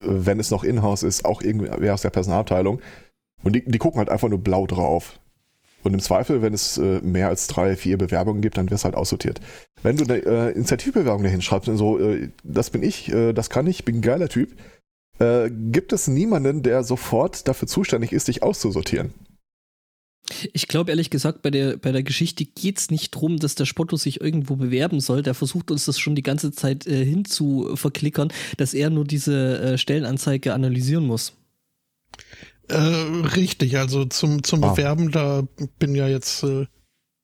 [0.00, 2.80] wenn es noch in-house ist, auch irgendwer aus der Personalabteilung.
[3.44, 5.18] Und die, die gucken halt einfach nur blau drauf.
[5.84, 8.84] Und im Zweifel, wenn es äh, mehr als drei, vier Bewerbungen gibt, dann wird es
[8.84, 9.40] halt aussortiert.
[9.82, 13.50] Wenn du eine äh, Initiativbewerbung dahin schreibst und so, äh, das bin ich, äh, das
[13.50, 14.50] kann ich, bin ein geiler Typ,
[15.18, 19.12] äh, gibt es niemanden, der sofort dafür zuständig ist, dich auszusortieren.
[20.52, 23.66] Ich glaube ehrlich gesagt, bei der, bei der Geschichte geht es nicht drum, dass der
[23.66, 25.22] Spotto sich irgendwo bewerben soll.
[25.22, 29.58] Der versucht uns das schon die ganze Zeit äh, hinzu verklickern, dass er nur diese
[29.58, 31.34] äh, Stellenanzeige analysieren muss.
[32.68, 34.72] Äh, richtig, also zum, zum Ah.
[34.72, 35.42] Bewerben, da
[35.78, 36.66] bin ja jetzt äh,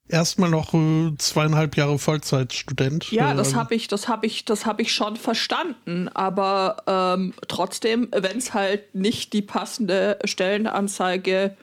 [0.08, 3.10] erstmal noch äh, zweieinhalb Jahre Vollzeitstudent.
[3.10, 6.08] Ja, äh, das habe ich, das habe ich, das habe ich schon verstanden.
[6.08, 11.56] Aber ähm, trotzdem, wenn es halt nicht die passende Stellenanzeige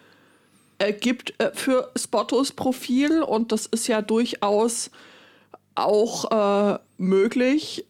[0.80, 4.92] äh, gibt äh, für Spottos Profil und das ist ja durchaus
[5.76, 6.32] auch
[6.76, 7.86] äh, möglich,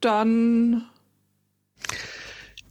[0.00, 0.84] dann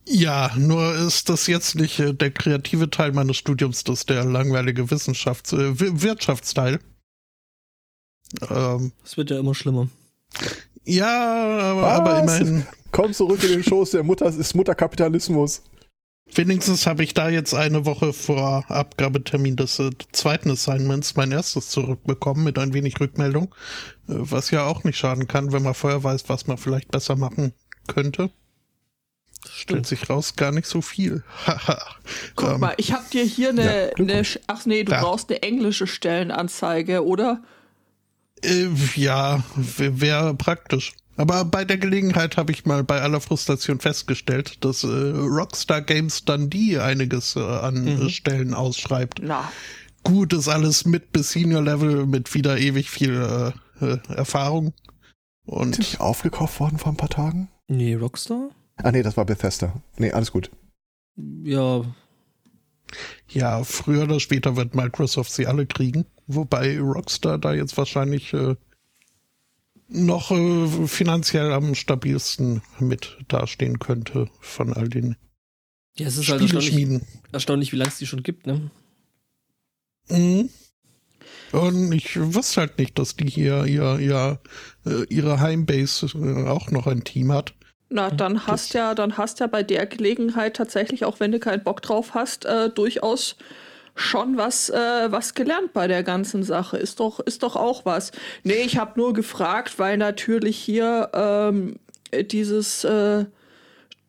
[0.05, 4.25] Ja, nur ist das jetzt nicht äh, der kreative Teil meines Studiums, das ist der
[4.25, 6.79] langweilige Wissenschafts-, äh, Wir- Wirtschaftsteil.
[8.49, 9.87] Ähm, Es wird ja immer schlimmer.
[10.85, 12.65] ja, aber, aber immerhin.
[12.91, 15.63] Komm zurück in den Schoß der Mutter, es ist Mutterkapitalismus.
[16.33, 21.69] Wenigstens habe ich da jetzt eine Woche vor Abgabetermin des äh, zweiten Assignments mein erstes
[21.69, 23.53] zurückbekommen mit ein wenig Rückmeldung,
[24.07, 27.17] äh, was ja auch nicht schaden kann, wenn man vorher weiß, was man vielleicht besser
[27.17, 27.53] machen
[27.87, 28.29] könnte.
[29.49, 31.23] Stellt sich raus, gar nicht so viel.
[32.35, 33.93] Guck Ähm, mal, ich habe dir hier eine, ja.
[33.93, 34.39] Glückwunsch.
[34.47, 35.01] Ach nee, du Ja.
[35.01, 37.41] brauchst eine englische Stellenanzeige, oder?
[38.43, 40.93] Äh, ja, wäre praktisch.
[41.17, 46.25] Aber bei der Gelegenheit habe ich mal bei aller Frustration festgestellt, dass äh, Rockstar Games
[46.25, 48.07] Dundee einiges äh, an Mhm.
[48.07, 49.19] äh, Stellen ausschreibt.
[49.21, 49.51] Na,
[50.03, 54.73] Gut ist alles mit bis Senior Level mit wieder ewig viel äh, äh, Erfahrung.
[54.73, 54.75] Sind
[55.45, 57.49] die Und nicht aufgekauft worden vor ein paar Tagen?
[57.67, 58.49] Nee, Rockstar?
[58.77, 59.73] Ah nee, das war Bethesda.
[59.97, 60.49] Nee, alles gut.
[61.43, 61.83] Ja,
[63.29, 66.05] ja, früher oder später wird Microsoft sie alle kriegen.
[66.35, 68.55] Wobei Rockstar da jetzt wahrscheinlich äh,
[69.87, 75.17] noch äh, finanziell am stabilsten mit dastehen könnte von all den
[75.97, 77.07] ja es ist halt erstaunlich, Spieleschmieden.
[77.31, 78.71] erstaunlich, wie lange es die schon gibt, ne?
[80.09, 80.49] Mhm.
[81.51, 84.39] Und ich wusste halt nicht, dass die hier ihr, ihr,
[84.85, 87.53] äh, ihre Heimbase äh, auch noch ein Team hat.
[87.89, 91.63] na, dann hast ja, dann hast ja bei der Gelegenheit tatsächlich, auch wenn du keinen
[91.63, 93.35] Bock drauf hast, äh, durchaus
[94.01, 96.77] schon was, äh, was gelernt bei der ganzen Sache.
[96.77, 98.11] Ist doch, ist doch auch was.
[98.43, 101.79] Nee, ich habe nur gefragt, weil natürlich hier ähm,
[102.11, 103.25] dieses äh,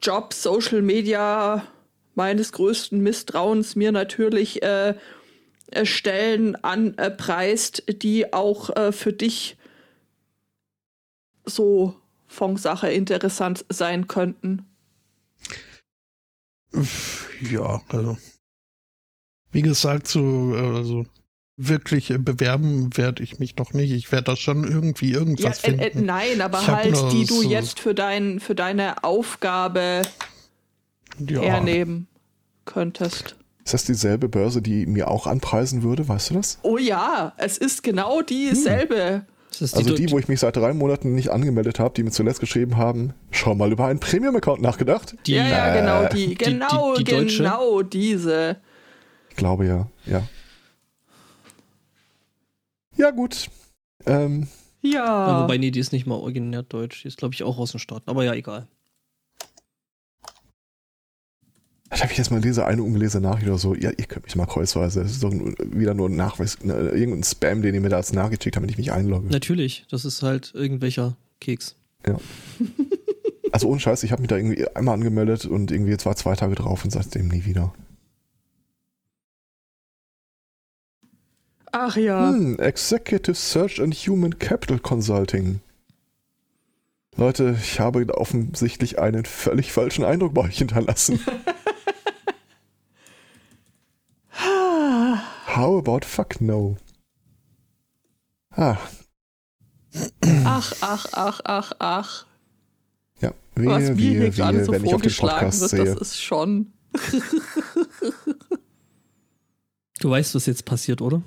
[0.00, 1.66] Job Social Media
[2.14, 4.94] meines größten Misstrauens mir natürlich äh,
[5.70, 9.56] äh, Stellen anpreist, die auch äh, für dich
[11.44, 14.66] so von Sache interessant sein könnten.
[17.40, 18.16] Ja, also.
[19.52, 21.04] Wie gesagt, so, äh, also
[21.56, 23.92] wirklich äh, bewerben werde ich mich noch nicht.
[23.92, 26.06] Ich werde da schon irgendwie Ja, irgendwas äh, äh, finden.
[26.06, 30.02] nein, aber halt, die du so- jetzt für, dein, für deine Aufgabe
[31.18, 31.40] ja.
[31.40, 32.08] hernehmen
[32.64, 33.36] könntest.
[33.64, 36.08] Ist das dieselbe Börse, die mir auch anpreisen würde?
[36.08, 36.58] Weißt du das?
[36.62, 39.24] Oh ja, es ist genau dieselbe.
[39.50, 42.10] Das ist Also die, wo ich mich seit drei Monaten nicht angemeldet habe, die mir
[42.10, 45.14] zuletzt geschrieben haben, schau mal über einen Premium-Account nachgedacht.
[45.26, 47.36] die, ja, ja, genau, die, die- genau, die- die deutsche?
[47.42, 48.56] genau diese.
[49.32, 50.22] Ich glaube ja, ja.
[52.98, 53.48] Ja, gut.
[54.04, 54.46] Ähm,
[54.82, 54.90] Ja,
[55.28, 55.42] Ja.
[55.42, 57.00] wobei, nee, die ist nicht mal originär deutsch.
[57.02, 58.10] Die ist, glaube ich, auch aus den Staaten.
[58.10, 58.68] Aber ja, egal.
[61.88, 63.74] da habe ich jetzt mal diese eine ungelesene Nachricht oder so.
[63.74, 65.02] Ja, ihr könnt mich mal kreuzweise.
[65.02, 68.12] Das ist doch wieder nur ein Nachweis, ne, irgendein Spam, den ihr mir da als
[68.12, 69.28] Nachricht schickt, damit ich mich einlogge.
[69.28, 71.76] Natürlich, das ist halt irgendwelcher Keks.
[73.50, 76.34] Also ohne Scheiß, ich habe mich da irgendwie einmal angemeldet und irgendwie jetzt war zwei
[76.34, 77.72] Tage drauf und seitdem nie wieder.
[81.72, 82.28] Ach ja.
[82.30, 85.60] Hm, Executive Search and Human Capital Consulting.
[87.16, 91.20] Leute, ich habe offensichtlich einen völlig falschen Eindruck bei euch hinterlassen.
[95.54, 96.76] How about fuck no?
[98.50, 98.76] Ah,
[100.44, 102.26] Ach, ach, ach, ach, ach.
[103.20, 103.32] ja.
[103.54, 105.70] Wehe, Was mir hier wehe, gerade wehe, so wenn ich auf den vorgeschlagen Podcast wird,
[105.70, 105.84] sehe.
[105.84, 106.72] das ist schon.
[110.00, 111.22] Du weißt, was jetzt passiert, oder?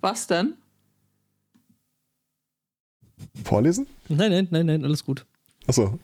[0.00, 0.54] Was denn?
[3.44, 3.86] Vorlesen?
[4.08, 5.26] Nein, nein, nein, nein, alles gut.
[5.66, 5.98] Achso.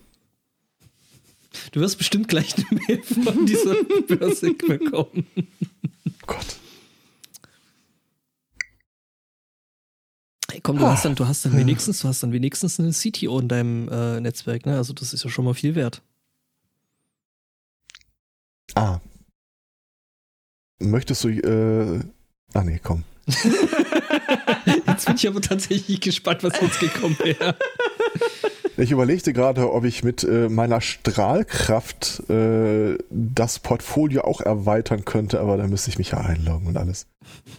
[1.72, 3.74] Du wirst bestimmt gleich eine Mail von dieser
[4.08, 5.26] Börse bekommen.
[6.26, 6.56] Gott.
[10.50, 10.92] Hey, komm, du Ah.
[10.92, 14.20] hast dann, du hast dann wenigstens, du hast dann wenigstens einen CTO in deinem äh,
[14.20, 14.76] Netzwerk, ne?
[14.76, 16.02] Also das ist ja schon mal viel wert.
[18.74, 19.00] Ah.
[20.80, 22.04] Möchtest du, äh,
[22.52, 23.04] ah nee, komm.
[24.86, 27.56] Jetzt bin ich aber tatsächlich gespannt, was jetzt gekommen wäre.
[28.76, 35.40] Ich überlegte gerade, ob ich mit äh, meiner Strahlkraft äh, das Portfolio auch erweitern könnte,
[35.40, 37.06] aber da müsste ich mich ja einloggen und alles.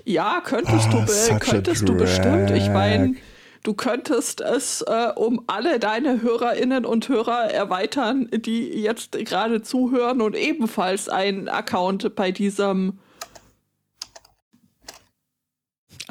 [0.04, 2.52] Ja, könntest Ah, du, be such a könntest du bestimmt.
[2.52, 3.16] Ich meine,
[3.64, 10.22] du könntest es äh, um alle deine Hörerinnen und Hörer erweitern, die jetzt gerade zuhören
[10.22, 13.00] und ebenfalls einen Account bei diesem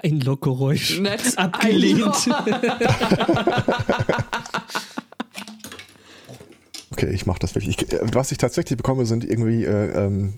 [0.03, 1.01] Ein Lockgeräusch.
[1.01, 2.29] Netz Abgelehnt.
[6.93, 7.77] Okay, ich mache das wirklich.
[7.83, 10.35] Ich, äh, was ich tatsächlich bekomme, sind irgendwie äh, ähm,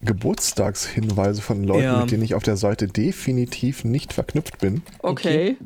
[0.00, 2.00] Geburtstagshinweise von Leuten, Ja.
[2.00, 5.56] mit denen ich auf der Seite definitiv nicht verknüpft bin, Okay.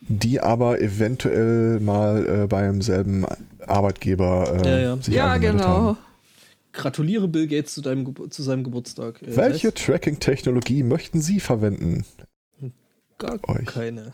[0.00, 3.26] die aber eventuell mal äh, beim selben
[3.66, 4.96] Arbeitgeber äh, Ja, ja.
[4.96, 5.64] sich Ja, genau.
[5.64, 5.98] haben.
[6.72, 9.20] Gratuliere Bill Gates zu, deinem, zu seinem Geburtstag.
[9.22, 12.04] Äh, Welche Tracking-Technologie möchten Sie verwenden?
[13.20, 13.66] gar euch.
[13.66, 14.12] keine.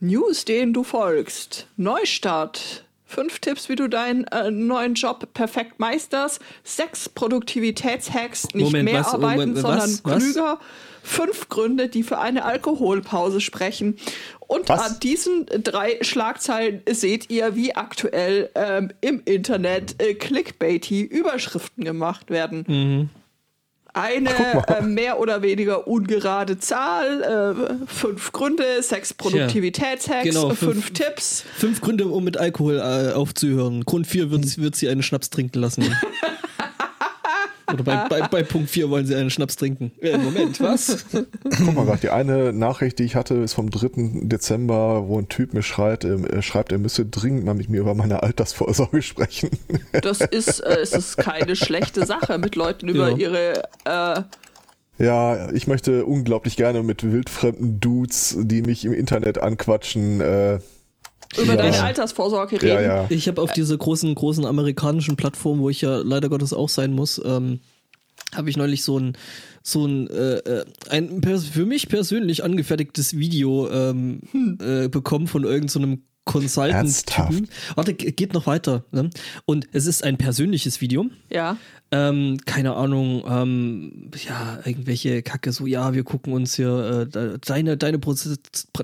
[0.00, 1.68] News, denen du folgst.
[1.76, 2.84] Neustart.
[3.04, 6.40] Fünf Tipps, wie du deinen äh, neuen Job perfekt meisterst.
[6.64, 8.48] Sechs Produktivitätshacks.
[8.54, 10.18] Nicht Moment, mehr was, arbeiten, Moment, sondern was?
[10.18, 10.58] klüger.
[11.04, 13.98] Fünf Gründe, die für eine Alkoholpause sprechen.
[14.40, 14.80] Und was?
[14.80, 22.30] an diesen drei Schlagzeilen seht ihr, wie aktuell ähm, im Internet äh, clickbaity Überschriften gemacht
[22.30, 22.64] werden.
[22.66, 23.10] Mhm.
[23.94, 24.30] Eine
[24.68, 31.44] äh, mehr oder weniger ungerade Zahl, äh, fünf Gründe, sechs Produktivitätshacks, genau, fünf, fünf- Tipps.
[31.56, 33.84] Fünf Gründe, um mit Alkohol äh, aufzuhören.
[33.84, 35.84] Grund 4 wird, wird sie einen Schnaps trinken lassen.
[37.72, 39.92] Oder bei, bei, bei Punkt 4 wollen sie einen Schnaps trinken.
[40.00, 41.04] Äh, Moment, was?
[41.12, 44.26] Guck mal gerade, die eine Nachricht, die ich hatte, ist vom 3.
[44.26, 47.94] Dezember, wo ein Typ mir schreit, äh, schreibt, er müsse dringend mal mit mir über
[47.94, 49.50] meine Altersvorsorge sprechen.
[50.02, 53.16] Das ist, äh, es ist keine schlechte Sache, mit Leuten über Ja.
[53.16, 54.22] ihre äh,
[54.98, 60.20] Ja, ich möchte unglaublich gerne mit wildfremden Dudes, die mich im Internet anquatschen.
[60.20, 60.58] Äh,
[61.36, 61.56] über Ja.
[61.56, 62.66] deine Altersvorsorge reden.
[62.74, 63.06] ja, ja.
[63.08, 66.92] Ich habe auf dieser großen, großen amerikanischen Plattform, wo ich ja leider Gottes auch sein
[66.92, 67.60] muss, ähm,
[68.34, 69.16] habe ich neulich so ein,
[69.62, 74.20] so ein, äh, äh, ein für mich persönlich angefertigtes Video ähm,
[74.60, 76.11] äh, bekommen von irgendeinem so?
[76.24, 77.48] Consultant-Typen.
[77.74, 78.84] Warte, ge- geht noch weiter.
[78.92, 79.10] Ne?
[79.44, 81.06] Und es ist ein persönliches Video.
[81.30, 81.56] Ja.
[81.90, 87.38] Ähm, keine Ahnung, ähm, ja, irgendwelche Kacke, so, ja, wir gucken uns hier äh, de-
[87.44, 88.36] deine, deine, Prozesse,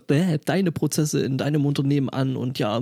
[0.08, 2.78] äh, deine Prozesse in deinem Unternehmen an und ja,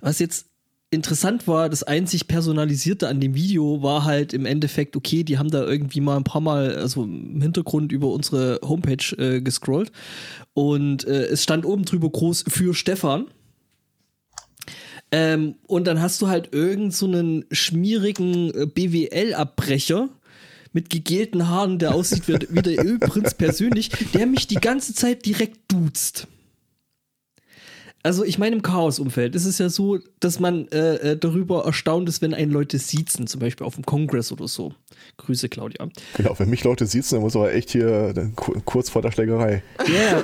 [0.00, 0.46] was jetzt
[0.90, 5.50] interessant war, das einzig Personalisierte an dem Video war halt im Endeffekt, okay, die haben
[5.50, 9.92] da irgendwie mal ein paar Mal, also im Hintergrund über unsere Homepage äh, gescrollt
[10.54, 13.26] und äh, es stand oben drüber groß für Stefan.
[15.12, 20.08] Ähm, und dann hast du halt irgend so einen schmierigen äh, BWL-Abbrecher
[20.72, 25.26] mit gegelten Haaren, der aussieht wie, wie der Ölprinz persönlich, der mich die ganze Zeit
[25.26, 26.26] direkt duzt.
[28.04, 32.08] Also ich meine, im Chaos-Umfeld ist es ja so, dass man äh, äh, darüber erstaunt
[32.08, 34.74] ist, wenn einen Leute siezen, zum Beispiel auf dem Kongress oder so.
[35.18, 35.88] Grüße, Claudia.
[36.16, 39.62] Genau, wenn mich Leute sitzen, dann muss aber echt hier ku- kurz vor der Schlägerei.
[39.86, 40.22] Ja,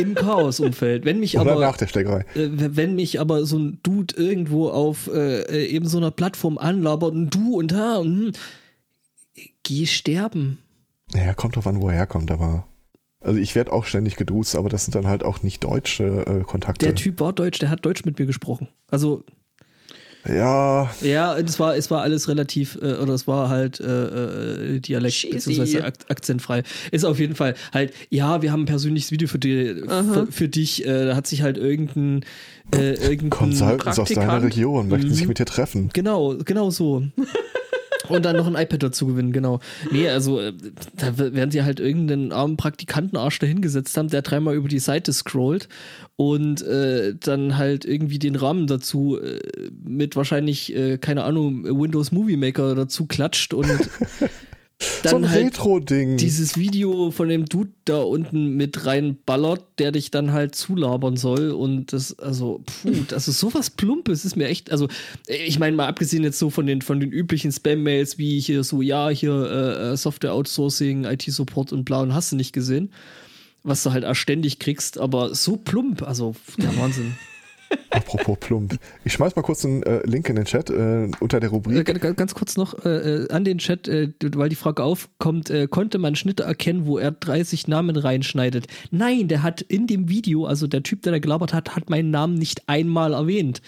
[0.00, 1.04] im Chaos-Umfeld.
[1.04, 2.20] Wenn mich Oder aber nach der Schlägerei.
[2.36, 6.56] äh, wenn mich aber so ein Dude irgendwo auf äh, äh, eben so einer Plattform
[6.56, 8.06] anlabert und du und ha und
[9.34, 10.58] hm, geh sterben.
[11.12, 12.68] Naja, kommt drauf an, wo er herkommt, aber.
[13.20, 16.44] Also ich werde auch ständig geduzt, aber das sind dann halt auch nicht deutsche äh,
[16.44, 16.86] Kontakte.
[16.86, 18.68] Der Typ war deutsch, der hat Deutsch mit mir gesprochen.
[18.90, 19.24] Also
[20.28, 24.80] Ja, ja, es war es war alles relativ äh, oder es war halt äh, äh,
[24.80, 25.34] Dialekt Cheesy.
[25.34, 26.62] beziehungsweise ak akzentfrei.
[26.90, 30.48] Ist auf jeden Fall halt ja, wir haben ein persönliches Video für, die, für, für
[30.48, 30.84] dich.
[30.86, 32.24] Äh, da hat sich halt irgendein
[32.74, 34.42] äh, irgendein Consultants aus deiner.
[34.42, 35.14] Region möchten Mhm.
[35.14, 35.88] sich mit dir treffen.
[35.94, 37.02] Genau, genau so.
[38.08, 39.60] Und dann noch ein iPad dazu gewinnen, genau.
[39.90, 40.52] Nee, also äh,
[40.96, 45.68] da werden sie halt irgendeinen armen Praktikantenarsch dahingesetzt haben, der dreimal über die Seite scrollt
[46.16, 49.40] und äh, dann halt irgendwie den Rahmen dazu äh,
[49.84, 53.68] mit wahrscheinlich, äh, keine Ahnung, Windows Movie Maker dazu klatscht und
[55.02, 56.16] dann so ein halt Retro-Ding.
[56.18, 61.50] dieses Video von dem Dude da unten mit reinballert, der dich dann halt zulabern soll
[61.50, 64.88] und das, also, puh, das ist sowas Plumpes, ist mir echt, also,
[65.26, 68.80] ich meine mal abgesehen jetzt so von den, von den üblichen Spam-Mails wie hier so,
[68.80, 72.92] ja, hier äh, äh, Software-Outsourcing, IT-Support und bla und hast du nicht gesehen,
[73.64, 77.14] was du halt auch ständig kriegst, aber so plump, also, der Wahnsinn.
[77.90, 78.78] Apropos plump.
[79.04, 81.84] Ich schmeiß mal kurz einen äh, Link in den Chat äh, unter der Äh, Rubrik.
[81.86, 82.88] ganz- ganz- Ganz kurz noch äh,
[83.24, 86.98] äh, an den Chat, äh, weil die Frage aufkommt, äh, konnte man Schnitte erkennen, wo
[86.98, 88.66] er 30 Namen reinschneidet?
[88.90, 92.10] Nein, der hat in dem Video, also der Typ, der da gelabert hat, hat meinen
[92.10, 93.62] Namen nicht einmal erwähnt.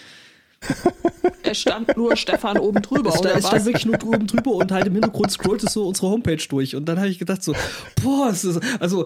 [1.43, 4.51] Es stand nur Stefan oben drüber, Es, sta oder es stand wirklich nur oben drüber
[4.51, 6.75] und halt im Hintergrund scrollt es so unsere Homepage durch.
[6.75, 7.53] Und dann habe ich gedacht so,
[8.01, 9.05] boah, es ist, also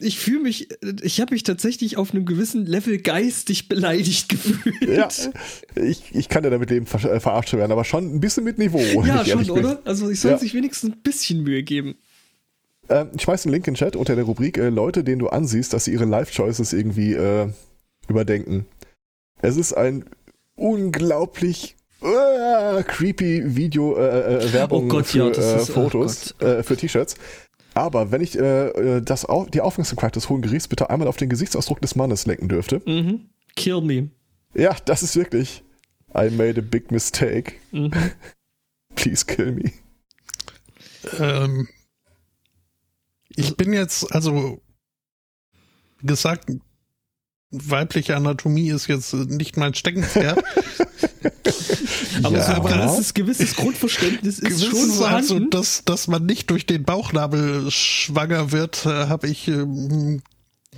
[0.00, 0.68] ich fühle mich,
[1.02, 4.82] ich habe mich tatsächlich auf einem gewissen Level geistig beleidigt gefühlt.
[4.88, 5.08] Ja,
[5.82, 8.58] ich, ich kann ja damit leben, ver äh, verarscht werden, aber schon ein bisschen mit
[8.58, 8.78] Niveau.
[9.04, 9.80] Ja, schon, oder?
[9.84, 10.38] Also ich soll Ja.
[10.38, 11.96] sich wenigstens ein bisschen Mühe geben.
[12.88, 15.28] Ähm, ich schmeiß einen Link in den Chat unter der Rubrik äh, Leute, denen du
[15.28, 17.48] ansiehst, dass sie ihre Life-Choices irgendwie äh,
[18.08, 18.66] überdenken.
[19.40, 20.04] Es ist ein
[20.56, 25.72] unglaublich äh, creepy Video äh, äh, Werbung Oh Gott, für ja, das äh, ist- oh
[25.74, 27.14] Fotos, äh, für T-Shirts.
[27.74, 31.16] Aber wenn ich äh, äh, das au die Aufmerksamkeit des Hohen Gerichts bitte einmal auf
[31.18, 32.80] den Gesichtsausdruck des Mannes lenken dürfte.
[32.86, 33.28] Mhm.
[33.54, 34.10] Kill me.
[34.54, 35.62] Ja, das ist wirklich.
[36.16, 37.52] I made a big mistake.
[37.72, 37.90] Mhm.
[38.94, 39.72] Please kill me.
[41.18, 41.68] Ähm,
[43.28, 44.62] ich bin jetzt, also
[46.02, 46.50] gesagt,
[47.50, 50.42] weibliche Anatomie ist jetzt nicht mein Steckenpferd.
[52.22, 52.42] Aber Ja.
[52.42, 55.50] so ein gewisses, gewisses Grundverständnis ist schon Gewisses, also, vorhanden.
[55.50, 60.22] dass, dass man nicht durch den Bauchnabel schwanger wird, äh, habe ich ähm,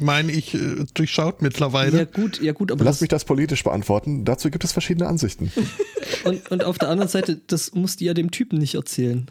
[0.00, 1.98] meine ich äh, durchschaut mittlerweile.
[1.98, 4.24] Ja gut, ja gut, aber Lass das, mich das politisch beantworten.
[4.24, 5.50] Dazu gibt es verschiedene Ansichten.
[6.24, 9.30] und, und auf der anderen Seite, das musst du ja dem Typen nicht erzählen.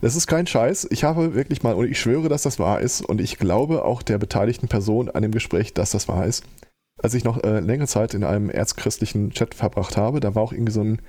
[0.00, 0.88] Das ist kein Scheiß.
[0.90, 4.02] Ich habe wirklich mal, und ich schwöre, dass das wahr ist, und ich glaube auch
[4.02, 6.44] der beteiligten Person an dem Gespräch, dass das wahr ist.
[7.04, 10.54] Als ich noch äh, längere Zeit in einem erzchristlichen Chat verbracht habe, da war auch
[10.54, 11.02] irgendwie so ein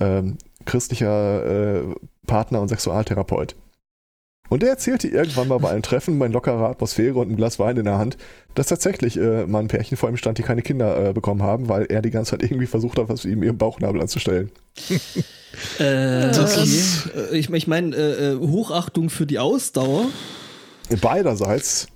[0.00, 1.82] ähm, christlicher äh,
[2.26, 3.54] Partner und Sexualtherapeut.
[4.48, 7.76] Und der erzählte irgendwann mal bei einem Treffen, bei lockerer Atmosphäre und einem Glas Wein
[7.76, 8.16] in der Hand,
[8.54, 11.68] dass tatsächlich äh, mal ein Pärchen vor ihm stand, die keine Kinder äh, bekommen haben,
[11.68, 14.50] weil er die ganze Zeit irgendwie versucht hat, was ihm ihren Bauchnabel anzustellen.
[15.78, 16.56] Äh, Das
[17.14, 20.06] Äh, ich ich meine, äh, äh, Hochachtung für die Ausdauer.
[21.02, 21.88] Beiderseits.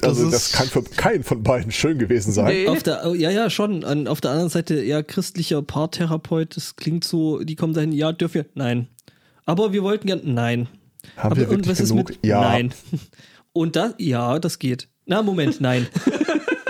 [0.00, 2.46] Das Also, das kann für keinen von beiden schön gewesen sein.
[2.46, 2.68] Nee.
[2.68, 3.84] Auf der, oh, ja, ja, schon.
[3.84, 8.12] An, auf der anderen Seite, ja, christlicher Paartherapeut, das klingt so, die kommen dahin, ja,
[8.12, 8.46] dürfen wir?
[8.54, 8.88] Nein.
[9.44, 10.68] Aber wir wollten gern, nein.
[11.16, 12.18] Haben Aber wir und wirklich was ist mit?
[12.22, 12.40] ja.
[12.40, 12.72] Nein.
[13.52, 14.88] Und das, ja, das geht.
[15.06, 15.88] Na, Moment, nein.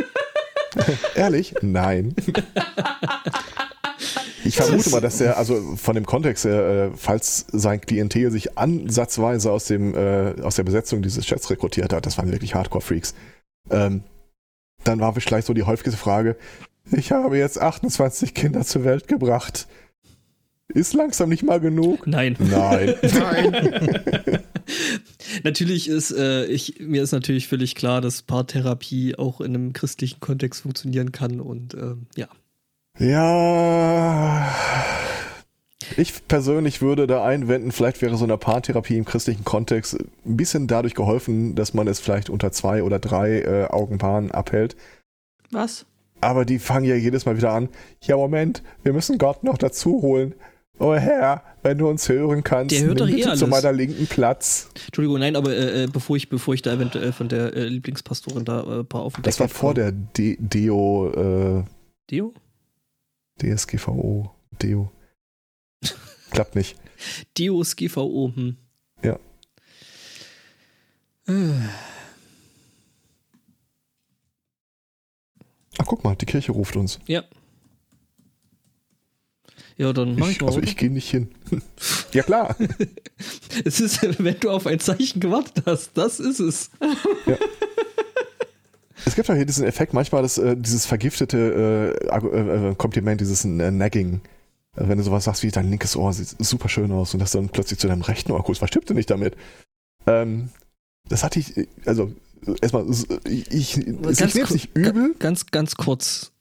[1.14, 1.55] Ehrlich?
[1.61, 2.14] Nein.
[4.49, 8.57] Ich vermute mal, dass der, also von dem Kontext her, äh, falls sein Klientel sich
[8.57, 13.14] ansatzweise aus, dem, äh, aus der Besetzung dieses Chats rekrutiert hat, das waren wirklich Hardcore-Freaks,
[13.70, 14.03] ähm,
[14.84, 16.36] dann war vielleicht so die häufigste Frage,
[16.90, 19.68] ich habe jetzt 28 Kinder zur Welt gebracht.
[20.68, 22.07] Ist langsam nicht mal genug?
[22.07, 22.36] Nein.
[22.38, 22.94] Nein.
[23.03, 24.42] Nein.
[25.44, 30.20] Natürlich ist, äh, ich, mir ist natürlich völlig klar, dass Paartherapie auch in einem christlichen
[30.20, 32.28] Kontext funktionieren kann und ähm, ja.
[32.99, 34.49] Ja.
[35.96, 40.66] Ich persönlich würde da einwenden, vielleicht wäre so eine Paartherapie im christlichen Kontext ein bisschen
[40.66, 44.76] dadurch geholfen, dass man es vielleicht unter zwei oder drei äh, Augenpaaren abhält.
[45.51, 45.86] Was?
[46.20, 47.68] Aber die fangen ja jedes Mal wieder an.
[48.03, 50.34] Ja, Moment, wir müssen Gott noch dazu holen.
[50.80, 53.49] Oh Herr, wenn du uns hören kannst, Der hört doch eh bitte zu alles.
[53.49, 54.68] meiner linken Platz.
[54.86, 58.44] Entschuldigung, nein, aber äh, äh, bevor ich, bevor ich da eventuell von der äh, Lieblingspastorin
[58.44, 59.84] da äh, ein paar auf Das war vor komme.
[59.84, 61.64] der D Deo,
[62.11, 62.32] Deo?
[63.43, 64.30] DSGVO,
[64.62, 64.91] Deo.
[66.30, 66.76] Klappt nicht.
[67.36, 68.57] Deos GVO, hm.
[69.03, 69.18] Ja.
[75.78, 76.99] Ach, guck mal, die Kirche ruft uns.
[77.07, 77.24] Ja.
[79.76, 80.49] Ja, dann mach ich, Ich, mal.
[80.49, 80.66] also oder?
[80.66, 81.28] ich gehe nicht hin.
[82.12, 82.57] ja klar.
[83.64, 86.70] Es ist, wenn du auf ein Zeichen gewartet hast, das ist es.
[89.05, 93.20] Es gibt ja hier diesen Effekt, manchmal das, äh, dieses vergiftete äh, äh, äh, Kompliment,
[93.20, 94.20] dieses äh, Nagging.
[94.74, 97.32] Also wenn du sowas sagst wie, dein linkes Ohr sieht super schön aus und das
[97.32, 99.36] dann plötzlich zu deinem rechten Ohr guckst, was stimmt denn nicht damit?
[100.07, 100.51] Ähm,
[101.09, 102.12] das hatte ich, äh, also
[102.46, 102.86] äh, erstmal,
[103.24, 103.76] ich, ich, ich
[104.34, 104.92] nehme nicht übel.
[105.12, 106.32] ga- Ganz, ganz kurz.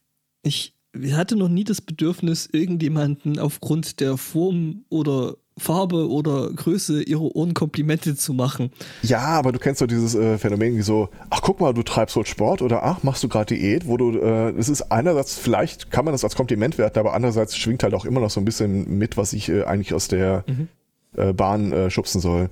[0.43, 0.73] Ich
[1.11, 7.53] hatte noch nie das Bedürfnis, irgendjemanden aufgrund der Form oder Farbe oder Größe ihrer Ohren
[7.53, 8.71] Komplimente zu machen.
[9.01, 12.15] Ja, aber du kennst doch dieses äh, Phänomen wie so, ach guck mal, du treibst
[12.15, 15.91] heute Sport oder ach, machst du gerade Diät, wo du, äh, es ist einerseits, vielleicht
[15.91, 18.45] kann man das als Kompliment werten, aber andererseits schwingt halt auch immer noch so ein
[18.45, 20.67] bisschen mit, was ich äh, eigentlich aus der Mhm.
[21.15, 22.49] äh, Bahn äh, schubsen soll.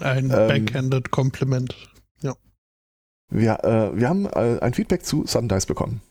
[0.00, 1.74] Ein Ähm, backhanded Kompliment.
[3.34, 6.02] Wir, äh, wir haben äh, ein Feedback zu Sudden Dice bekommen.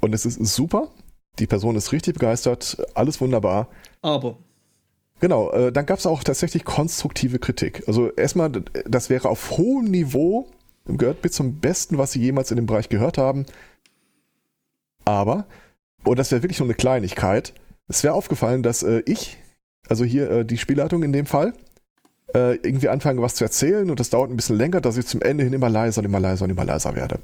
[0.00, 0.88] Und es ist super.
[1.38, 2.78] Die Person ist richtig begeistert.
[2.94, 3.68] Alles wunderbar.
[4.00, 4.38] Aber
[5.20, 7.84] Genau, äh, dann gab es auch tatsächlich konstruktive Kritik.
[7.86, 8.50] Also erstmal,
[8.84, 10.46] das wäre auf hohem Niveau,
[10.86, 13.46] gehört mit zum Besten, was Sie jemals in dem Bereich gehört haben.
[15.04, 15.46] Aber,
[16.04, 17.54] und das wäre wirklich nur eine Kleinigkeit,
[17.88, 19.38] es wäre aufgefallen, dass äh, ich,
[19.88, 21.54] also hier äh, die Spielleitung in dem Fall,
[22.34, 25.22] äh, irgendwie anfange was zu erzählen und das dauert ein bisschen länger, dass ich zum
[25.22, 27.20] Ende hin immer leiser und immer leiser und immer leiser werde.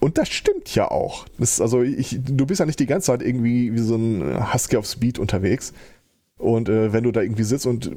[0.00, 1.26] Und das stimmt ja auch.
[1.38, 4.76] Das also ich, du bist ja nicht die ganze Zeit irgendwie wie so ein Husky
[4.76, 5.72] auf Speed unterwegs.
[6.38, 7.96] Und äh, wenn du da irgendwie sitzt und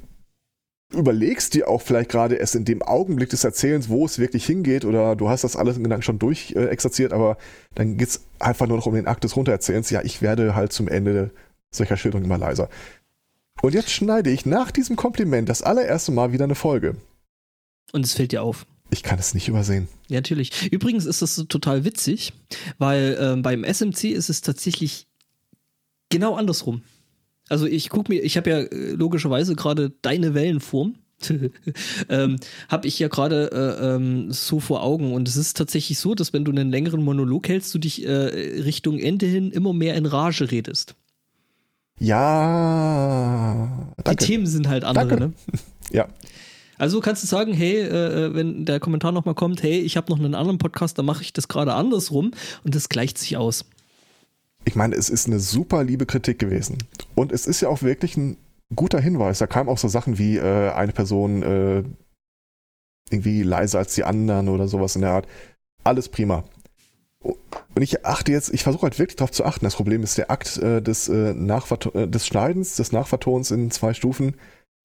[0.93, 4.85] überlegst dir auch vielleicht gerade erst in dem Augenblick des Erzählens, wo es wirklich hingeht,
[4.85, 7.37] oder du hast das alles in Gedanken schon durch äh, exerziert, aber
[7.75, 9.89] dann geht's einfach nur noch um den Akt des Runtererzählens.
[9.89, 11.31] Ja, ich werde halt zum Ende
[11.71, 12.69] solcher Schilderungen immer leiser.
[13.61, 16.95] Und jetzt schneide ich nach diesem Kompliment das allererste Mal wieder eine Folge.
[17.91, 18.65] und es fällt dir auf.
[18.89, 19.89] Ich kann es nicht übersehen.
[20.07, 20.71] Ja, natürlich.
[20.71, 22.31] Übrigens ist das so total witzig,
[22.77, 25.07] weil ähm, beim SMC ist es tatsächlich
[26.09, 26.83] genau andersrum.
[27.49, 30.95] Also ich gucke mir, ich habe ja äh, logischerweise gerade deine Wellenform.
[32.09, 32.35] ähm,
[32.69, 36.31] habe ich ja gerade äh, ähm, so vor Augen und es ist tatsächlich so, dass
[36.31, 40.05] wenn du einen längeren Monolog hältst, du dich äh, Richtung Ende hin immer mehr in
[40.05, 40.95] Rage redest.
[41.99, 43.93] Ja.
[44.03, 44.15] Danke.
[44.15, 45.27] Die Themen sind halt andere, Danke.
[45.27, 45.33] ne?
[45.91, 46.07] Ja.
[46.77, 50.19] Also kannst du sagen, hey, äh, wenn der Kommentar nochmal kommt, hey, ich habe noch
[50.19, 52.31] einen anderen Podcast, da mache ich das gerade andersrum
[52.63, 53.65] und das gleicht sich aus.
[54.67, 56.77] Ich meine, es ist eine super liebe Kritik gewesen.
[57.15, 58.35] Und es ist ja auch wirklich ein
[58.75, 59.39] guter Hinweis.
[59.39, 61.83] Da kamen auch so Sachen wie äh, eine Person äh,
[63.09, 65.27] irgendwie leiser als die anderen oder sowas in der Art.
[65.85, 66.43] alles prima.
[67.21, 69.63] Und ich achte jetzt, ich versuche halt wirklich darauf zu achten.
[69.63, 73.93] Das Problem ist, der Akt äh, des, äh, äh, des Schneidens, des Nachvertons in zwei
[73.93, 74.35] Stufen,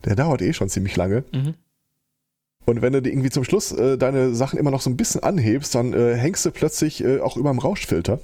[0.04, 1.24] der dauert eh schon ziemlich lange.
[1.32, 1.54] Mhm.
[2.66, 5.74] Und wenn du irgendwie zum Schluss äh, deine Sachen immer noch so ein bisschen anhebst,
[5.74, 8.20] dann äh, hängst du plötzlich äh, auch über dem Rauschfilter.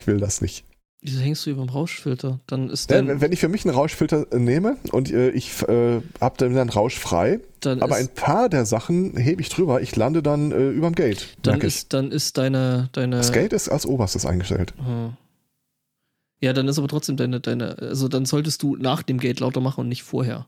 [0.00, 0.64] Ich will das nicht.
[1.00, 2.40] Wieso hängst du über dem Rauschfilter?
[2.48, 6.00] Dann ist Ja, wenn ich für mich einen Rauschfilter äh, nehme und äh, ich äh,
[6.20, 9.94] habe dann einen Rausch frei, dann aber ein paar der Sachen hebe ich drüber, ich
[9.94, 11.36] lande dann äh, überm Gate.
[11.42, 11.64] dann ich.
[11.64, 13.16] ist, dann ist deine, deine.
[13.18, 14.74] Das Gate ist als oberstes eingestellt.
[14.84, 15.16] Hm.
[16.40, 19.60] Ja, dann ist aber trotzdem deine, deine, also dann solltest du nach dem Gate lauter
[19.60, 20.46] machen und nicht vorher.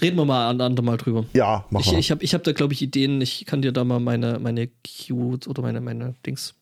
[0.00, 1.24] Reden wir mal ein andermal drüber.
[1.34, 1.98] Ja, mach Ich, mal.
[1.98, 3.20] ich habe ich hab da, glaube ich, Ideen.
[3.20, 6.54] Ich kann dir da mal meine, meine Cues oder meine, meine Dings,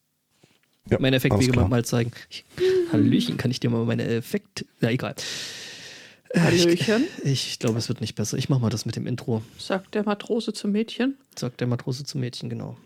[0.91, 2.13] Ja, meine Effektwege alles mal, zeigen.
[2.31, 2.45] Ich,
[2.93, 4.65] Hallöchen, kann ich dir mal meine Effekt.
[4.81, 5.15] Ja, egal.
[6.31, 8.37] Äh, Hallöchen, Ich, ich glaube, es wird nicht besser.
[8.37, 11.17] Ich mache mal das mit dem Intro, sagt der Matrose zum Mädchen.
[11.37, 12.77] sagt der Matrose zum Mädchen, genau.